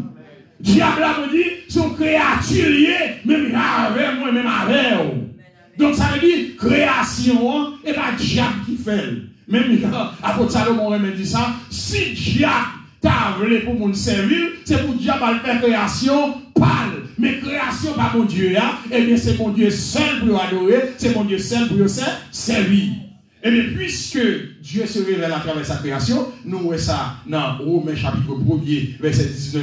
[0.61, 5.23] Diable là me dit, son créature liée, même avec moi, même avec vous.
[5.79, 9.13] Donc ça veut dire création, et pas diable qui fait.
[9.49, 9.79] Même
[10.23, 12.67] apôtre Salomon même dit ça, si diable
[13.01, 17.02] t'a voulu pour mon servir, c'est pour diable à faire création, parle.
[17.19, 18.79] Mais création par mon Dieu, hein?
[18.91, 21.79] eh bien c'est mon Dieu seul pour adorer, c'est mon Dieu seul pour
[22.31, 22.91] servir.
[23.45, 24.21] Et bien, puisque
[24.63, 29.25] Dieu se révèle à travers sa création, nous voyons ça dans Romains chapitre 1 verset
[29.25, 29.59] 19-20.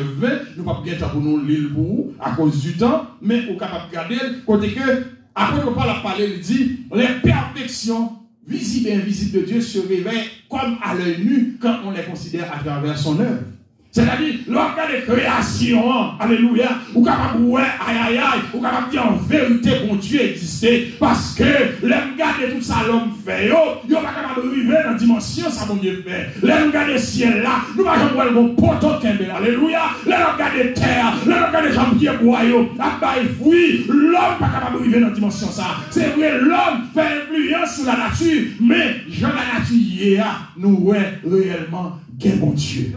[0.58, 3.90] Nous ne pouvons pas pour nous lire pour à cause du temps, mais nous capable
[3.90, 8.12] de garder, côté que, après nous parle parler, il dit, les perfections
[8.46, 12.52] visibles et invisibles de Dieu se révèlent comme à l'œil nu quand on les considère
[12.54, 13.44] à travers son œuvre.
[13.92, 19.16] C'est-à-dire, a des créations, alléluia, ou capable ouais, aïe aïe aïe, ou capable dire en
[19.16, 21.44] vérité mon Dieu existait, parce que
[21.82, 23.56] l'homme garde tout ça l'homme fait, yo,
[23.88, 26.30] yo pas capable de vivre dans la dimension ça mon Dieu fait.
[26.46, 30.74] L'homme garde le ciel là, nous pas jamais voir le poteau kembe, alléluia, l'homme garde
[30.76, 35.48] terre, l'homme garde yo, la baille fruit, l'homme pas capable de vivre dans la dimension
[35.48, 35.78] ça.
[35.90, 40.26] C'est vrai, l'homme fait influence sur la nature, mais Jean la nature,
[40.58, 42.94] nous ouais réellement quel bon Dieu.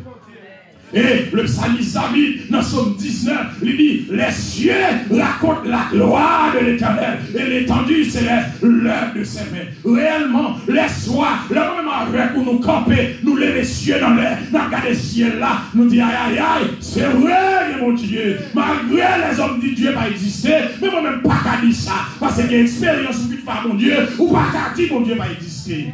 [0.94, 4.72] Et le psalmiste David, dans Somme 19, il dit, les cieux
[5.10, 7.18] racontent la gloire de l'éternel.
[7.34, 8.24] Et l'étendue, c'est
[8.62, 9.68] l'œuvre de ses mains.
[9.84, 11.58] Réellement, les soirs, le
[12.02, 15.88] avec où nous camper, nous lever les cieux dans l'air, regarder le ciel là, nous
[15.88, 18.38] dire, aïe aïe aïe, c'est vrai, mon Dieu.
[18.54, 21.92] Malgré les hommes dit Dieu pas exister, mais moi-même pas qu'à dire ça.
[22.18, 25.30] Parce que une expérience où faire mon Dieu, ou pas qu'à dire mon Dieu pas
[25.30, 25.92] exister.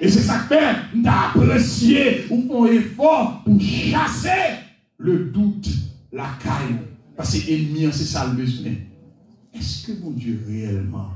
[0.00, 4.60] Et c'est ça que fait d'apprécier ou font effort pour chasser
[4.98, 5.68] le doute,
[6.12, 6.76] la caille.
[7.16, 8.44] Parce que l'ennemi, c'est ça le.
[8.44, 11.10] Est-ce que mon Dieu réellement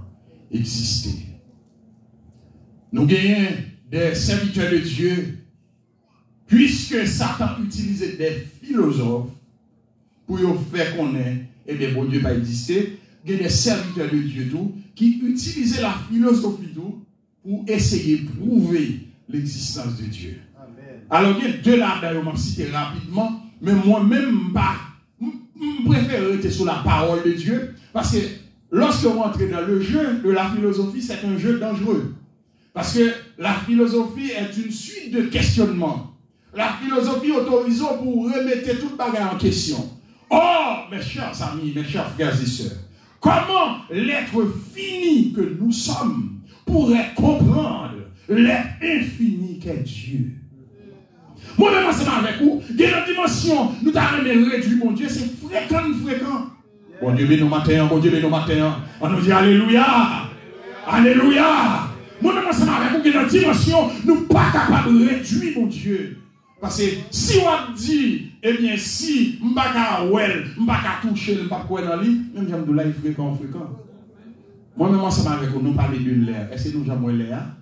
[0.50, 1.26] existait?
[2.90, 3.50] Nous gagnons
[3.90, 5.38] des serviteurs de Dieu,
[6.46, 9.30] puisque Satan utilisait des philosophes
[10.26, 10.38] pour
[10.72, 12.98] faire connaître, et bien, mon Dieu pas existé.
[13.24, 14.50] Il y a des serviteurs de Dieu
[14.96, 17.04] qui utilisaient la philosophie tout
[17.42, 20.40] pour essayer de prouver l'existence de Dieu.
[21.10, 24.76] Alors, il y a deux là, d'ailleurs, je citer rapidement, mais moi-même, pas,
[25.20, 28.18] je préfère rester sur la parole de Dieu, parce que
[28.70, 32.14] lorsque vous entrez dans le jeu de la philosophie, c'est un jeu dangereux.
[32.72, 36.14] Parce que la philosophie est une suite de questionnements.
[36.54, 39.90] La philosophie autorise pour remettre toute bagarre en question.
[40.30, 42.78] Oh, mes chers amis, mes chers frères et sœurs,
[43.20, 46.31] comment l'être fini que nous sommes
[46.72, 47.94] pourrait comprendre
[48.28, 50.32] l'infini qu'est Dieu.
[51.58, 55.28] Moi-même, ensemble avec vous, il y a une dimension, nous avons réduit, mon Dieu, c'est
[55.46, 56.46] fréquent, fréquent.
[57.00, 58.76] Bon Dieu, nous matin, bon Dieu, nous matin.
[59.00, 59.84] On nous dit Alléluia.
[60.86, 61.88] Alléluia.
[62.22, 65.58] Moi-même, ensemble avec vous, il y a une dimension, nous ne pas capables de réduire,
[65.58, 66.18] mon Dieu.
[66.60, 70.66] Parce que si on dit, eh bien, si je ne suis pas well, je ne
[70.66, 73.68] pas toucher, je ne pas dans lui, même j'aime de là, fréquent, fréquent.
[74.76, 76.50] Moi-même, ensemble avec vous, nous parlons d'une l'air.
[76.52, 77.56] Est-ce que nous avons l'air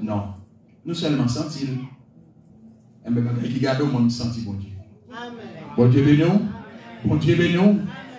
[0.00, 0.24] Non.
[0.84, 1.68] Nous seulement sentir.
[3.06, 4.70] Et bien, qui garde bon Dieu.
[5.76, 6.24] Bon Dieu béni
[7.04, 7.58] Bon Dieu béni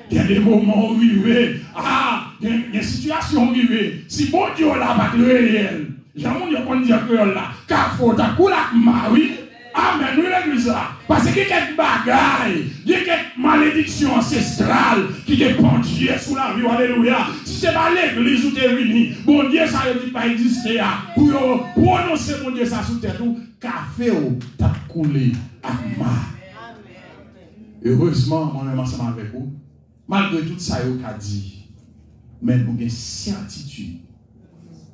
[0.09, 1.59] Il y a des moments où il veut.
[1.75, 4.05] Ah il y a une situation arrivée.
[4.07, 8.13] Si bon Dieu là pas de réel, j'ai Dieu qu'on dit que là, car faut
[8.13, 9.36] ta coula mari.
[9.77, 10.89] Amen, nous l'église là.
[11.07, 16.65] Parce que quelques bagailles, il y a quelques malédictions ancestrales qui sous la vie.
[16.67, 17.27] Alléluia.
[17.45, 20.81] Si ce n'est pas l'église où tu es bon Dieu, ça ne dit pas exister.
[21.13, 25.33] Pour prononcer mon Dieu ça sous terre, tout, café ou t'a coulé
[25.97, 26.05] ma.
[27.85, 29.53] Heureusement, moi-même ensemble avec vous,
[30.07, 31.69] malgré tout ça, il a dit,
[32.41, 33.99] mais nous avons certitude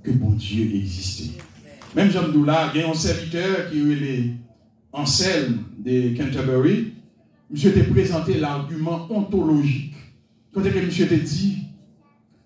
[0.04, 1.39] que bon Dieu existait.
[1.96, 4.34] Même Jean Doula, il y a un serviteur qui est
[4.93, 6.93] Anselme de Canterbury,
[7.49, 9.95] monsieur t'a présenté l'argument ontologique.
[10.53, 11.63] Quand que monsieur t'a dit,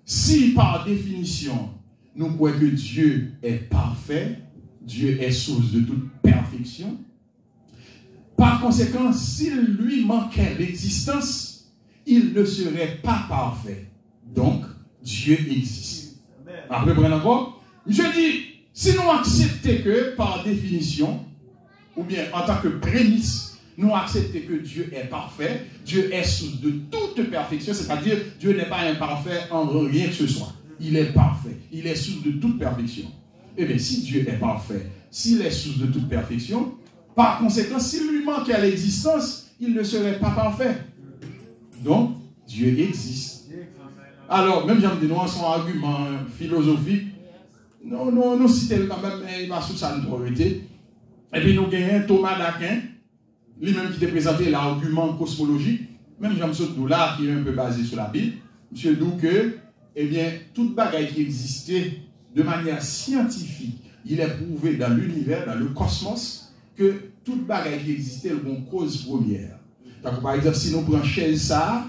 [0.06, 1.70] si par définition,
[2.16, 4.40] nous croyons que Dieu est parfait,
[4.82, 6.98] Dieu est source de toute perfection,
[8.38, 11.74] par conséquent, s'il lui manquait l'existence,
[12.06, 13.88] il ne serait pas parfait.
[14.34, 14.64] Donc,
[15.04, 16.20] Dieu existe.
[16.70, 17.62] Après, encore?
[17.86, 21.26] Monsieur dit, si nous acceptons que, par définition,
[21.98, 26.62] ou bien en tant que prémisse, nous acceptons que Dieu est parfait, Dieu est source
[26.62, 30.54] de toute perfection, c'est-à-dire Dieu n'est pas imparfait en rien que ce soit.
[30.80, 33.06] Il est parfait, il est source de toute perfection.
[33.58, 36.76] Eh bien, si Dieu est parfait, s'il est source de toute perfection,
[37.16, 40.78] par conséquent, s'il lui manque à l'existence, il ne serait pas parfait.
[41.84, 43.50] Donc, Dieu existe.
[44.30, 46.00] Alors, même j'aime dire, son argument
[46.38, 47.08] philosophique,
[47.84, 50.64] non, non, nous citons quand même, mais il va sous sa autorité.
[51.34, 52.84] epi nou genyen Thomas d'Aquin,
[53.62, 55.88] li menm ki te prezante l'argument kosmologik,
[56.22, 58.36] menm jan msot nou la, ki yon pe base eh sou la bil,
[58.72, 59.34] msye nou ke,
[59.98, 61.84] ebyen, tout bagay ki egziste
[62.36, 67.92] de manya scientifique, il est prouvé dans l'univers, dans le cosmos, que toute bagaille qui
[67.92, 69.58] existait, elle bon cause première.
[70.04, 71.86] Donc, par exemple, si nous prenons chaise ça,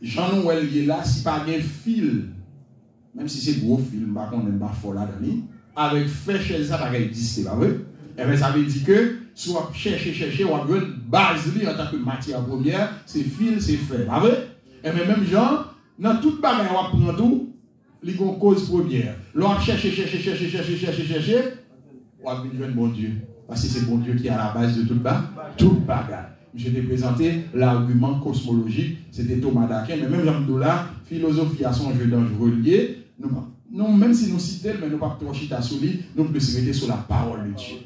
[0.00, 2.28] Jean-Noël est là, si par un fil,
[3.14, 5.08] même si c'est gros fil, par contre, on n'aime pas fort là,
[5.76, 7.76] avec fait chaise ça, bagaille existait, pas vrai?
[8.18, 11.90] Eh bien, ça veut dire que, soit chercher, chercher, on a une base en tant
[11.90, 14.48] que matière première, c'est fil, c'est fait, pas vrai?
[14.84, 15.64] Eh bien, même Jean,
[15.98, 17.50] dans toute bagaille, on prend tout,
[18.02, 19.16] il y une cause première.
[19.34, 21.38] L'on chercher, chercher, chercher, chercher, chercher, chercher,
[22.22, 23.12] on a de bon Dieu.
[23.46, 25.24] Parce que c'est bon Dieu qui est à la base de tout bas,
[25.56, 26.30] tout bagarre.
[26.54, 31.94] Je t'ai présenté l'argument cosmologique, c'était Thomas d'Aquin, mais même Jean Doula, philosophie à son
[31.94, 33.04] jeu dangereux lié,
[33.72, 36.40] nous, même si nous citons, mais nous ne pas trop chita sur lui, nous pouvons
[36.40, 37.76] se mettre sur la parole de Dieu.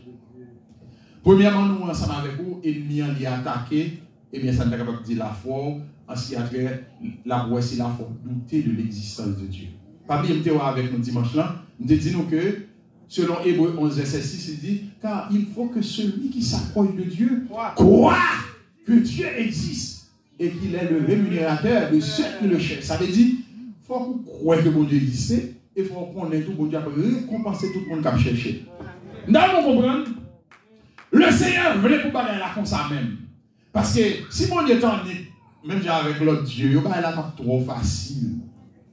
[1.25, 4.01] Premièrement, nous, ensemble avec vous, ennemis en attaqué, et
[4.35, 6.85] eh bien, ça ne pas dire la foi, en ce qui a trait,
[7.25, 9.69] la foi, c'est la foi, douter de l'existence de Dieu.
[10.07, 12.67] Pas bien, avec nous dimanche là, nous disons que
[13.09, 17.03] Selon Hébreu 11, verset 6, il dit, car il faut que celui qui s'approche de
[17.03, 18.13] Dieu croit
[18.87, 22.85] que Dieu existe et qu'il est le rémunérateur de ceux qui le cherchent.
[22.85, 25.33] Ça veut dire, il faut qu'on croit que bon Dieu existe
[25.77, 28.65] et il faut qu'on ait tout bon Dieu récompenser tout le monde qui a cherché.
[29.29, 30.09] Nous comprendre
[31.15, 33.17] Le Seigneur voulait pour parler là comme ça même.
[33.73, 34.01] Parce que
[34.31, 35.29] si mon Dieu t'en est,
[35.67, 38.39] même avec l'autre Dieu, il va pas trop facile.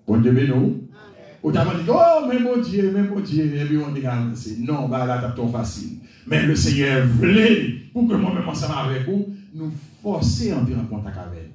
[0.07, 0.87] Bon Dieu, mais nous.
[1.43, 4.03] Ou t'as dit, oh, mais mon Dieu, mais mon Dieu, et puis on dit,
[4.59, 5.97] non, bah là, t'as trop facile.
[6.27, 9.71] Mais le Seigneur voulait, pour que moi-même ensemble avec vous, nous
[10.03, 11.51] forcer à entrer en contact avec elle.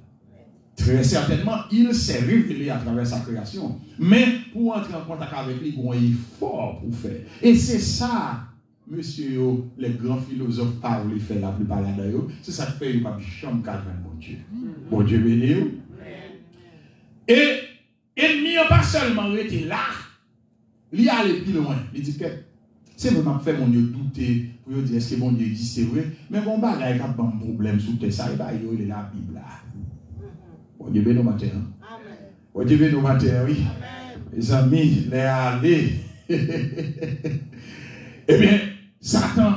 [0.77, 3.81] Très certainement, il s'est révélé à travers sa création.
[3.99, 7.21] Mais pour entrer en contact avec lui, il un effort pour faire.
[7.41, 8.41] Et c'est ça,
[8.87, 12.53] Monsye yo, le gran filozof pa ou li fè la pli pala da yo, se
[12.55, 14.39] sa fè yo pa bi chanm kalven bon Diyo.
[14.47, 14.85] Mm-hmm.
[14.91, 15.65] Bon Diyo bene yo.
[17.27, 17.39] E,
[18.15, 19.81] enmi yo pa selman rete la,
[20.95, 22.45] li ale pi loin, li di ket.
[22.97, 24.29] Se mwen ap fè moun yo doute,
[24.63, 27.19] pou yo di eske moun yo di se vre, men moun ba la e kap
[27.19, 29.59] ban problem sou te sa, e ba yo le la bib la.
[30.79, 31.59] Bon Diyo bene yo mater.
[32.55, 33.67] Bon Diyo bene yo mater, oui.
[34.31, 35.77] Mes ami, le ale.
[38.29, 38.76] E ben,
[39.07, 39.53] Satan,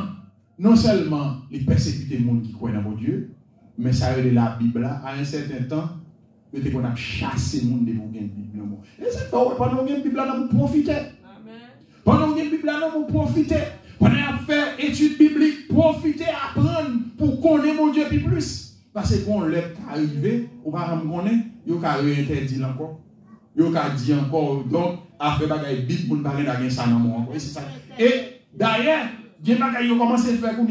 [0.59, 3.33] non seulement il persécute le monde qui croit dans mon Dieu,
[3.79, 5.89] mais ça a la Bible là, à un certain temps,
[6.53, 8.29] mais qu'on a chassé le monde de mon Bible.
[8.99, 10.97] Et c'est pas pendant que Bible là, nous profiter.
[12.03, 13.55] Pendant que Bible là, nous profiter.
[13.97, 18.77] Pendant qu'on fait études bibliques, profiter, apprendre pour connaître mon Dieu plus.
[18.93, 22.99] Parce qu'on l'est arrivé, on va me connaître, il y a réinterdit encore.
[23.57, 26.99] Il y a dit encore, donc, après bagaille Bible, pour ne pas rien ça dans
[26.99, 27.33] mon encore.
[27.97, 28.11] Et
[28.55, 30.67] d'ailleurs, il y a des qui ont commencé à faire comme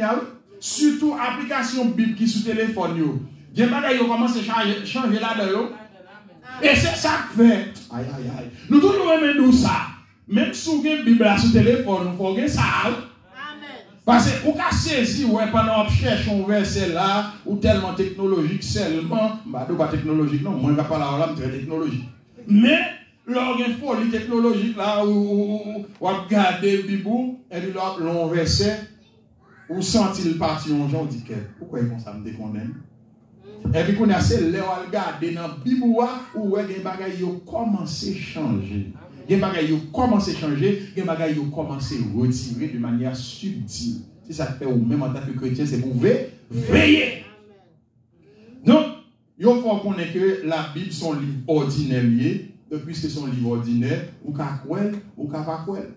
[0.60, 2.90] Surtout application Bible qui sur téléphone.
[3.54, 5.70] Il y a des qui ont commencé à changer là-dedans.
[6.62, 7.72] Et c'est ça que fait.
[7.92, 8.50] Aïe, aïe, aïe.
[8.68, 9.86] Nous tous nous aimons ça.
[10.26, 12.62] Même si vous avez une Bible sur le téléphone, vous faut ça.
[14.04, 18.62] Parce que vous pouvez saisir, ouais, pendant que cherche un verset là, ou tellement technologique
[18.62, 22.08] seulement, bah, pas technologique, non, moi, je ne vais pas là, très technologique.
[22.48, 22.78] Mais,
[23.28, 28.72] lor gen foli teknologik la, ou wap gade bibou, e di lor lon vese,
[29.68, 32.36] ou santi l pati yon jan, di ke, pou kwen sa mde?
[33.74, 38.14] E konen se le wal gade nan bibou wa, ou we gen bagay yo komanse
[38.16, 38.86] chanje.
[39.28, 44.00] Gen bagay yo komanse chanje, gen bagay yo komanse retire de manya subtil.
[44.24, 47.24] Si sa fe ou men manta ke kretien, se pou ve, veye.
[48.64, 48.94] Don,
[49.40, 52.32] yo fwa konen ke la bib son liv ordinelye,
[52.70, 55.88] Depuis que son livre ordinaire, ou ka kwel, ou ka pa kwel.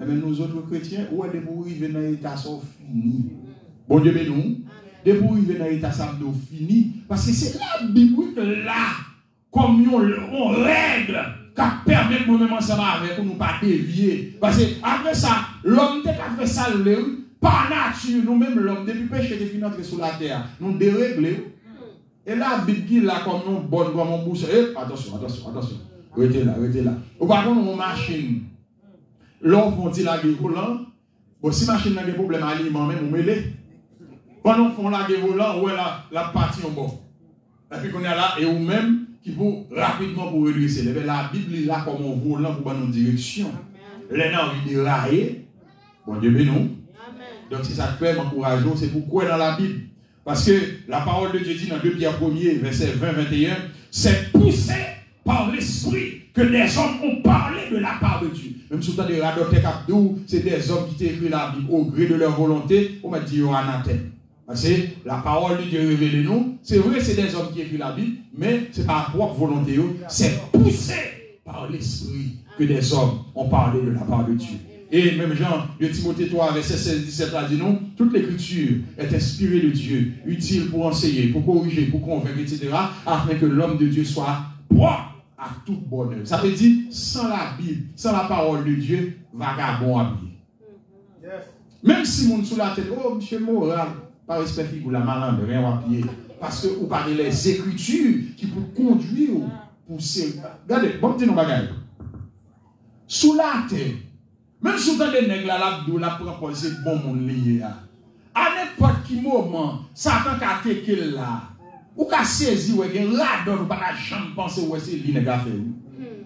[0.00, 3.30] Eh bien, nous autres chrétiens, ou est pour arriver dans l'état sont fini.
[3.88, 4.58] Bon Dieu, mais nous,
[5.04, 6.16] de pour arriver dans l'état ça
[6.48, 6.92] fini.
[7.08, 8.94] Parce que c'est la Bible là,
[9.50, 11.20] comme on, on règle,
[11.54, 14.36] qui permet de nous-mêmes ensemble avec nous pas dévier.
[14.40, 16.68] Parce que après ça, l'homme qui a fait ça,
[17.40, 21.52] par nature, nous-mêmes, l'homme, depuis péché, de entrer sur la terre, nous dérégler.
[22.24, 25.76] Et la Bible là, comme nous, bonne, comme on bouche, eh, attention, attention, attention.
[26.16, 26.92] Rete la, rete la.
[27.18, 28.42] Ou pa kon nou machin,
[29.40, 30.82] lò fon ti lage volan,
[31.40, 33.36] ou si machin nan gen problem aliman men, ou me le.
[34.44, 36.92] Pan nou fon lage volan, ou e la, la pati yon bon.
[37.72, 40.84] La pi kon ya la, e ou men, ki pou rapidman pou redrese.
[40.84, 43.54] Leve la Bibli la komon volan pou ban nou direksyon.
[44.12, 45.24] Le nan vide raye,
[46.04, 46.68] bon diebe nou.
[47.48, 49.80] Donk si sa kwe m'encourajon, se pou kwe nan la Bib.
[50.26, 50.54] Paske
[50.92, 54.81] la parol de Dieu di nan 2 Pierre 1er, verset 20-21, se pousse
[55.24, 58.52] par l'esprit que des hommes ont parlé de la part de Dieu.
[58.70, 62.06] Même si vous avez radoté Abdou, c'est des hommes qui t'écrivent la Bible au gré
[62.06, 64.10] de leur volonté, on va dire anathème.
[64.46, 64.72] Parce que
[65.04, 68.16] la parole de Dieu révèle nous, c'est vrai, c'est des hommes qui écrivent la Bible,
[68.36, 70.94] mais c'est pas propre volonté, c'est poussé
[71.44, 74.56] par l'esprit que des hommes ont parlé de la part de Dieu.
[74.90, 79.14] Et même Jean de Timothée 3, verset 16, 17, a dit non, toute l'écriture est
[79.14, 82.68] inspirée de Dieu, utile pour enseigner, pour corriger, pour convaincre, etc.,
[83.06, 85.11] afin que l'homme de Dieu soit propre
[85.42, 86.24] à tout bonheur.
[86.24, 90.38] Ça veut dire, sans la Bible, sans la parole de Dieu, vagabond habillé.
[91.20, 91.30] Yes.
[91.82, 93.88] Même si mon sous la tête, oh, monsieur Moral,
[94.26, 96.04] pas respect pour la malandre, rien à pied.
[96.40, 99.48] Parce que vous parlez les écritures qui vous conduire,
[99.86, 100.40] pour ces.
[100.64, 101.70] Regardez, bon petit nous bagaille.
[103.06, 103.96] Sous la tête,
[104.60, 107.62] même sous dans les nègres, la la proposer bon monde lié.
[108.34, 111.42] À n'importe quel moment, Satan a attaqué là.
[111.96, 115.36] Ou ka sezi wè gen ladon ou pa la jan panse wè se li nega
[115.42, 115.74] fe ou.
[115.98, 116.22] Hmm.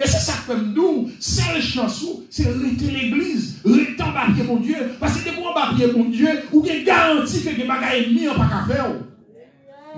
[0.00, 4.78] E se sa fèm nou, sel chansou, se rete l'eglise, rete an bapye moun die,
[5.02, 8.38] pase de pou an bapye moun die, ou gen garanti ke gen bagay mi an
[8.38, 9.02] pa ka fe ou.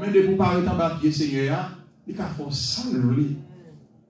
[0.00, 1.62] Men de pou pa rete an bapye seye ya,
[2.08, 3.28] li ka fò salve li.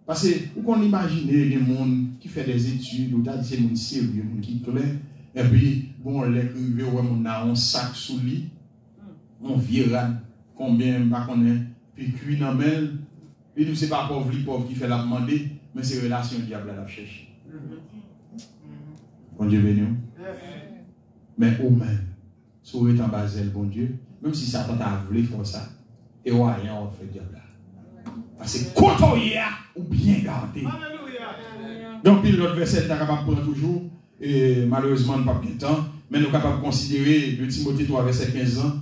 [0.07, 3.75] Pase ou kon imagine gen moun ki fè des etude, ou ta di se moun
[3.75, 4.87] seri, moun ki kle,
[5.35, 8.45] e pi bon lèk rive wè moun nan an sak sou li,
[9.43, 10.21] moun viran.
[10.63, 11.59] Combien pas connaît
[11.95, 12.99] puis cuit dans mel
[13.57, 16.71] et nous c'est pas pauvre li pauvre qui fait la demander mais c'est relation diable
[16.71, 17.29] à la chercher
[19.37, 19.83] bon Dieu béni
[21.37, 22.07] mais au même
[22.63, 25.69] si vous êtes en basel bon Dieu même si Satan t'a voulu faire ça
[26.25, 27.43] et rien on fait diable.
[28.39, 29.17] Parce que quand
[29.75, 30.65] ou bien gardé.
[32.05, 33.83] Donc puis l'autre verset est capable de prendre toujours
[34.21, 38.33] et malheureusement pas de temps mais nous sommes capables de considérer le Timothée 3 verset
[38.33, 38.73] 15 ans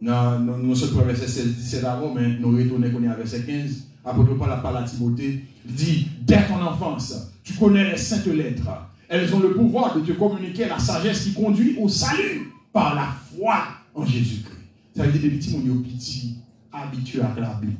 [0.00, 3.88] non, non, sommes verset 16, 17 avant, mais nous retournons qu'on est à verset 15.
[4.04, 8.68] Apôtre Paul la parole à Timothée, dit, dès ton enfance, tu connais les saintes lettres.
[9.08, 13.08] Elles ont le pouvoir de te communiquer la sagesse qui conduit au salut par la
[13.36, 14.56] foi en Jésus-Christ.
[14.96, 16.36] Ça veut dire, des petits, mon petit,
[16.72, 17.76] habitué à la Bible.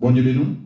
[0.00, 0.56] Bon Dieu, nous.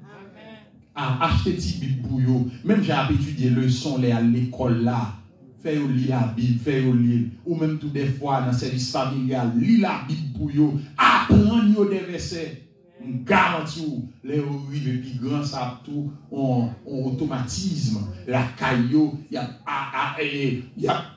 [0.94, 2.20] À acheter des Bible pour
[2.64, 5.14] Même j'ai étudié le son à l'école là
[5.62, 7.20] Fè yo li la bib, fè yo li.
[7.44, 11.86] Ou mèm tout de fwa nan servis familial, li la bib pou yo, apren yo
[11.90, 12.48] de vese.
[13.02, 18.02] M garanti ou, le yo rive pi gran sa ap tou, on, on otomatizme.
[18.30, 19.62] La kay yo, yap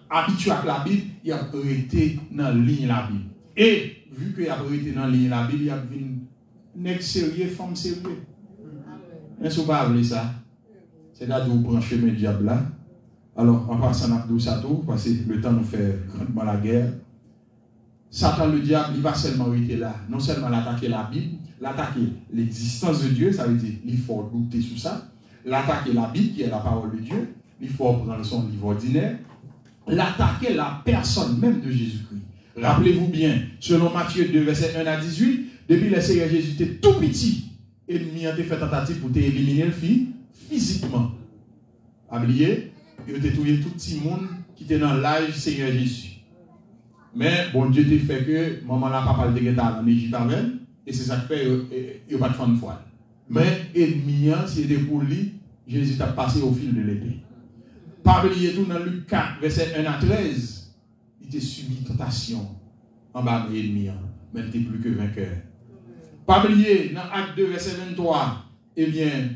[0.10, 3.26] apitu ak la bib, yap rete nan lin la bib.
[3.58, 3.70] E,
[4.14, 6.20] vu ke yap rete nan lin la bib, yap vin
[6.86, 8.20] nek serye, fam serye.
[9.42, 10.28] Mè sou pa avle sa.
[11.16, 12.60] Se da di ou pran cheme diabla,
[13.38, 16.88] Alors, en passant à Abdou Sato, parce que le temps nous fait grandement la guerre,
[18.10, 19.94] Satan, le diable, il va seulement rester là.
[20.10, 24.62] Non seulement l'attaquer la Bible, l'attaquer l'existence de Dieu, ça veut dire il faut douter
[24.62, 25.10] sur ça.
[25.44, 29.18] L'attaquer la Bible, qui est la parole de Dieu, il faut prendre son livre ordinaire.
[29.86, 32.22] L'attaquer la personne même de Jésus-Christ.
[32.58, 36.94] Rappelez-vous bien, selon Matthieu 2, verset 1 à 18, depuis le Seigneur Jésus était tout
[36.94, 37.52] petit,
[37.88, 40.08] ennemi a fait tentative pour t'éliminer le fils
[40.50, 41.12] physiquement.
[42.10, 42.72] Oubliez,
[43.08, 44.28] yo te touye touti moun
[44.58, 46.16] ki te nan laj Seigneur Jésus.
[47.16, 50.18] Men, bon, Diyo te fè ke maman la papal euh, de gen tal an Egypt
[50.20, 50.50] anvel,
[50.84, 52.76] e se sak fè yo pat fan fwa.
[53.32, 55.32] Men, edmiyan, si ete pou li,
[55.68, 57.22] Jésus ta pase yo fil de l'épée.
[58.06, 60.52] Pabli etou nan Luke 4, verset 1 à 13,
[61.24, 62.44] il te subi tentation
[63.16, 63.98] an ba edmiyan,
[64.36, 65.40] men te plu ke vankèr.
[66.26, 68.46] Pabliye nan Acte 2, verset 23,
[68.76, 69.30] eh bien,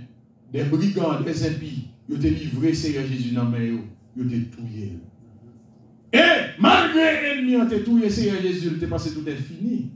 [0.52, 4.94] des brigands, des impis, ils ont livré Seigneur Jésus dans la main, ils ont tué.
[6.12, 6.20] Et
[6.60, 9.92] malgré l'ennemi ont tué Seigneur Jésus, il passé tout est fini.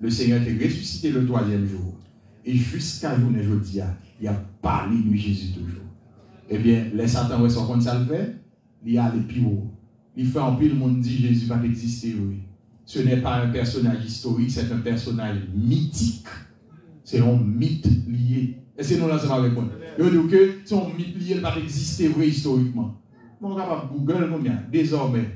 [0.00, 1.96] Le Seigneur t'a ressuscité le troisième jour.
[2.44, 3.80] Et jusqu'à journée aujourd'hui,
[4.20, 5.82] il a parlé de Jésus toujours.
[6.48, 8.36] Eh bien, les Satan, ouais, son ça le fait,
[8.86, 9.70] il y a les plus haut.
[10.16, 12.38] Il fait en pile, le monde dit Jésus va exister, oui.
[12.84, 16.26] Ce n'est pas un personnage historique, c'est un personnage mythique.
[17.04, 18.56] C'est un mythe lié.
[18.78, 19.72] Et c'est nous là, ça va répondre.
[19.98, 22.94] Il dit que un mythe lié, va exister vrai historiquement.
[23.40, 24.30] Mon capable Google,
[24.70, 25.28] Désormais,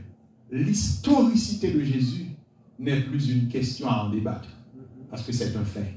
[0.50, 2.26] l'historicité de Jésus
[2.78, 4.48] n'est plus une question à en débattre.
[5.10, 5.94] Parce que c'est un fait.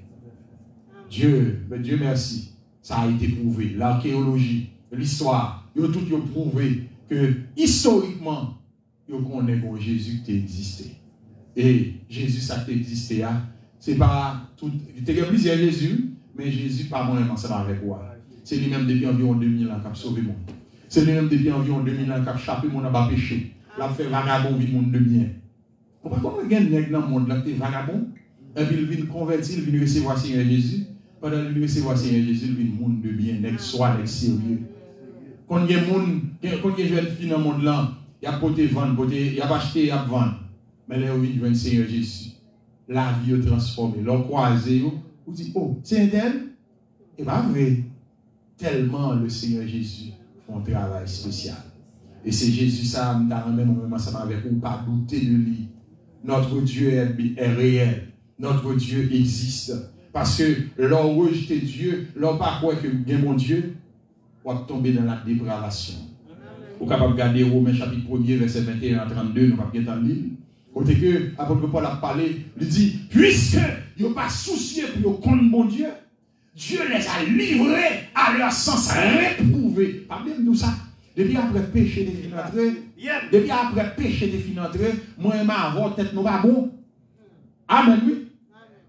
[1.10, 3.76] Dieu, Dieu merci, ça a été prouvé.
[3.78, 8.58] L'archéologie, l'histoire, ils ont tout prouvé que historiquement,
[9.08, 10.96] ils connaissent bon Jésus qui existé.
[11.56, 13.43] Et Jésus, ça qui existé, hein.
[13.80, 14.72] c'est pas tout.
[14.98, 16.05] Il y a plusieurs Jésus,
[16.38, 18.03] mais Jésus, pas moi-même ensemble avec moi.
[18.43, 20.36] C'est lui-même depuis environ 2000 ans qui a sauvé mon.
[20.88, 23.53] C'est lui-même depuis environ 2000 ans qui a chapé mon à péché.
[23.77, 25.27] L'a fait vagabond, vie monde de bien.
[26.03, 28.07] Comment il y a dans le monde là qui est vagabond,
[28.55, 30.86] et puis il vient convertir, il vient recevoir Seigneur Jésus.
[31.19, 34.61] Pendant qu'il recevoir Seigneur Jésus, il vient monde de bien, n'est soit, n'est sérieux.
[35.47, 38.67] Quand il y a des jeunes filles dans le monde là, il y a porté
[38.67, 40.39] vendre, il y a acheté, il y a vendre.
[40.88, 42.31] Mais là, il vient Seigneur Jésus.
[42.88, 44.03] La vie est transformée.
[44.03, 44.69] L'on croise,
[45.26, 46.34] vous dit, oh, c'est un tel
[47.17, 47.84] Et bien vrai.
[48.57, 50.11] Tellement le Seigneur Jésus
[50.45, 51.57] fait un travail spécial.
[52.23, 55.67] Et c'est Jésus, ça, dans le même moment, ça avec vous, pas douter de lui.
[56.23, 58.07] Notre Dieu est, réel.
[58.39, 59.73] Notre Dieu existe.
[60.11, 60.43] Parce que
[60.78, 63.76] l'on rejette Dieu, l'on pas quoi que bien mon Dieu,
[64.43, 65.95] on va tomber dans la dépravation.
[66.80, 69.97] Vous capable de regarder Romains chapitre 1er, verset 21 à 32, nous va bien dans
[69.97, 70.32] l'île.
[70.76, 73.59] Côté que l'apôtre Paul a parlé, il dit, puisque
[73.97, 75.88] ils n'ont pas soucié pour contre mon Dieu,
[76.53, 80.05] Dieu les a livrés à leur sens réprouvé.
[80.05, 80.73] Pas bien nous ça.
[81.15, 82.73] Depuis après péché des finantrés,
[83.32, 86.73] depuis après péché des finantrés, moi et ma avons tête nous pas bon.
[87.69, 88.28] Amen, oui.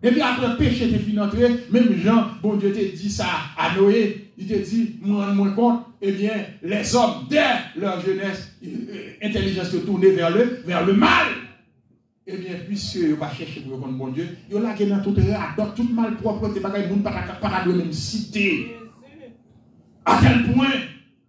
[0.02, 3.26] Depuis après péché des finantrés, même Jean, bon Dieu t'a dit ça
[3.56, 6.34] à Noé, il t'a dit, moi, moi compte, eh bien,
[6.64, 7.44] les hommes, dès
[7.76, 11.26] leur jeunesse, euh, intelligence se tourner vers le, vers le mal.
[12.28, 15.74] Eh bien, puisque vous pas chercher pour répondre bon Dieu, vous là dans tout donc
[15.76, 18.76] toute malpropreté, pas de monde pas de même citer.
[20.04, 20.70] À quel point,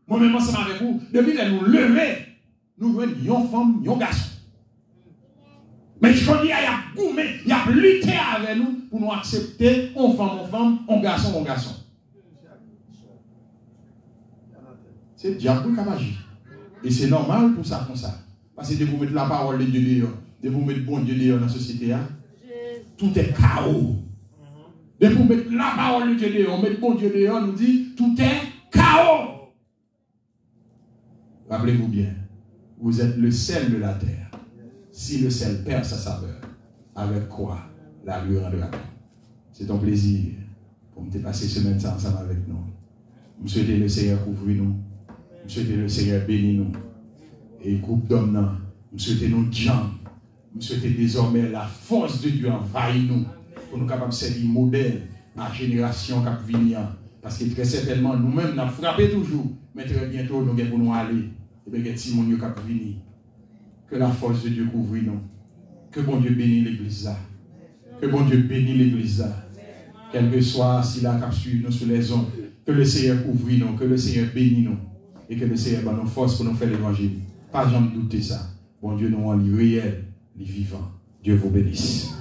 [0.07, 2.25] moi-même ensemble avec vous, depuis que nous lever,
[2.79, 4.29] nous voyons une femme, une garçon.
[6.01, 9.11] Mais je dis, il y a goumé, il y a lutté avec nous pour nous
[9.11, 11.75] accepter, on femme, on femme, on garçon, on garçon.
[15.15, 16.17] C'est le diable qui a agi.
[16.83, 18.19] Et c'est normal pour ça, comme ça.
[18.55, 20.07] Parce que vous mettre la parole de Dieu
[20.41, 22.07] de vous mettre bon Dieu dehors dans la société, hein?
[22.97, 23.95] tout est chaos.
[24.99, 28.15] De vous mettre la parole de Dieu dehors, mettre bon Dieu dehors, nous dit tout
[28.19, 29.51] est chaos.
[31.49, 32.13] Rappelez-vous bien,
[32.79, 34.31] vous êtes le sel de la terre.
[34.91, 36.41] Si le sel perd sa saveur,
[36.95, 37.59] avec quoi
[38.03, 38.71] la lui rendra
[39.53, 40.33] C'est un plaisir
[40.93, 42.57] pour me passer ce temps ensemble avec nous.
[43.45, 44.75] Je souhaite le Seigneur couvrir nous.
[45.45, 46.71] Je souhaite le Seigneur bénir nous.
[47.63, 48.59] Et groupe d'hommes,
[48.95, 49.91] je souhaite nous gens
[50.57, 53.25] nous souhaitons désormais la force de Dieu envahir nous
[53.69, 55.03] pour nous capables de servir modèle
[55.37, 56.79] à la génération qui venir.
[57.21, 59.45] Parce que très certainement, nous-mêmes, nous frappé toujours,
[59.75, 61.29] mais très bientôt, nous allons nous aller.
[61.71, 62.95] Et bien, si mon Dieu venir.
[63.87, 65.19] Que la force de Dieu couvre nous.
[65.91, 67.11] Que bon Dieu bénisse l'église.
[68.01, 69.25] Que bon Dieu bénisse l'église.
[70.11, 71.33] Quel que soit si la cap
[71.63, 72.25] nous sur les ondes.
[72.65, 73.75] Que le Seigneur couvre nous.
[73.75, 74.77] Que le Seigneur bénisse nous.
[75.29, 77.11] Et que le Seigneur nous force pour nous faire l'évangile.
[77.51, 78.49] Pas jamais douter ça.
[78.81, 80.06] Bon Dieu nous rend réel
[80.37, 80.91] les vivants.
[81.23, 82.16] Dieu vous bénisse.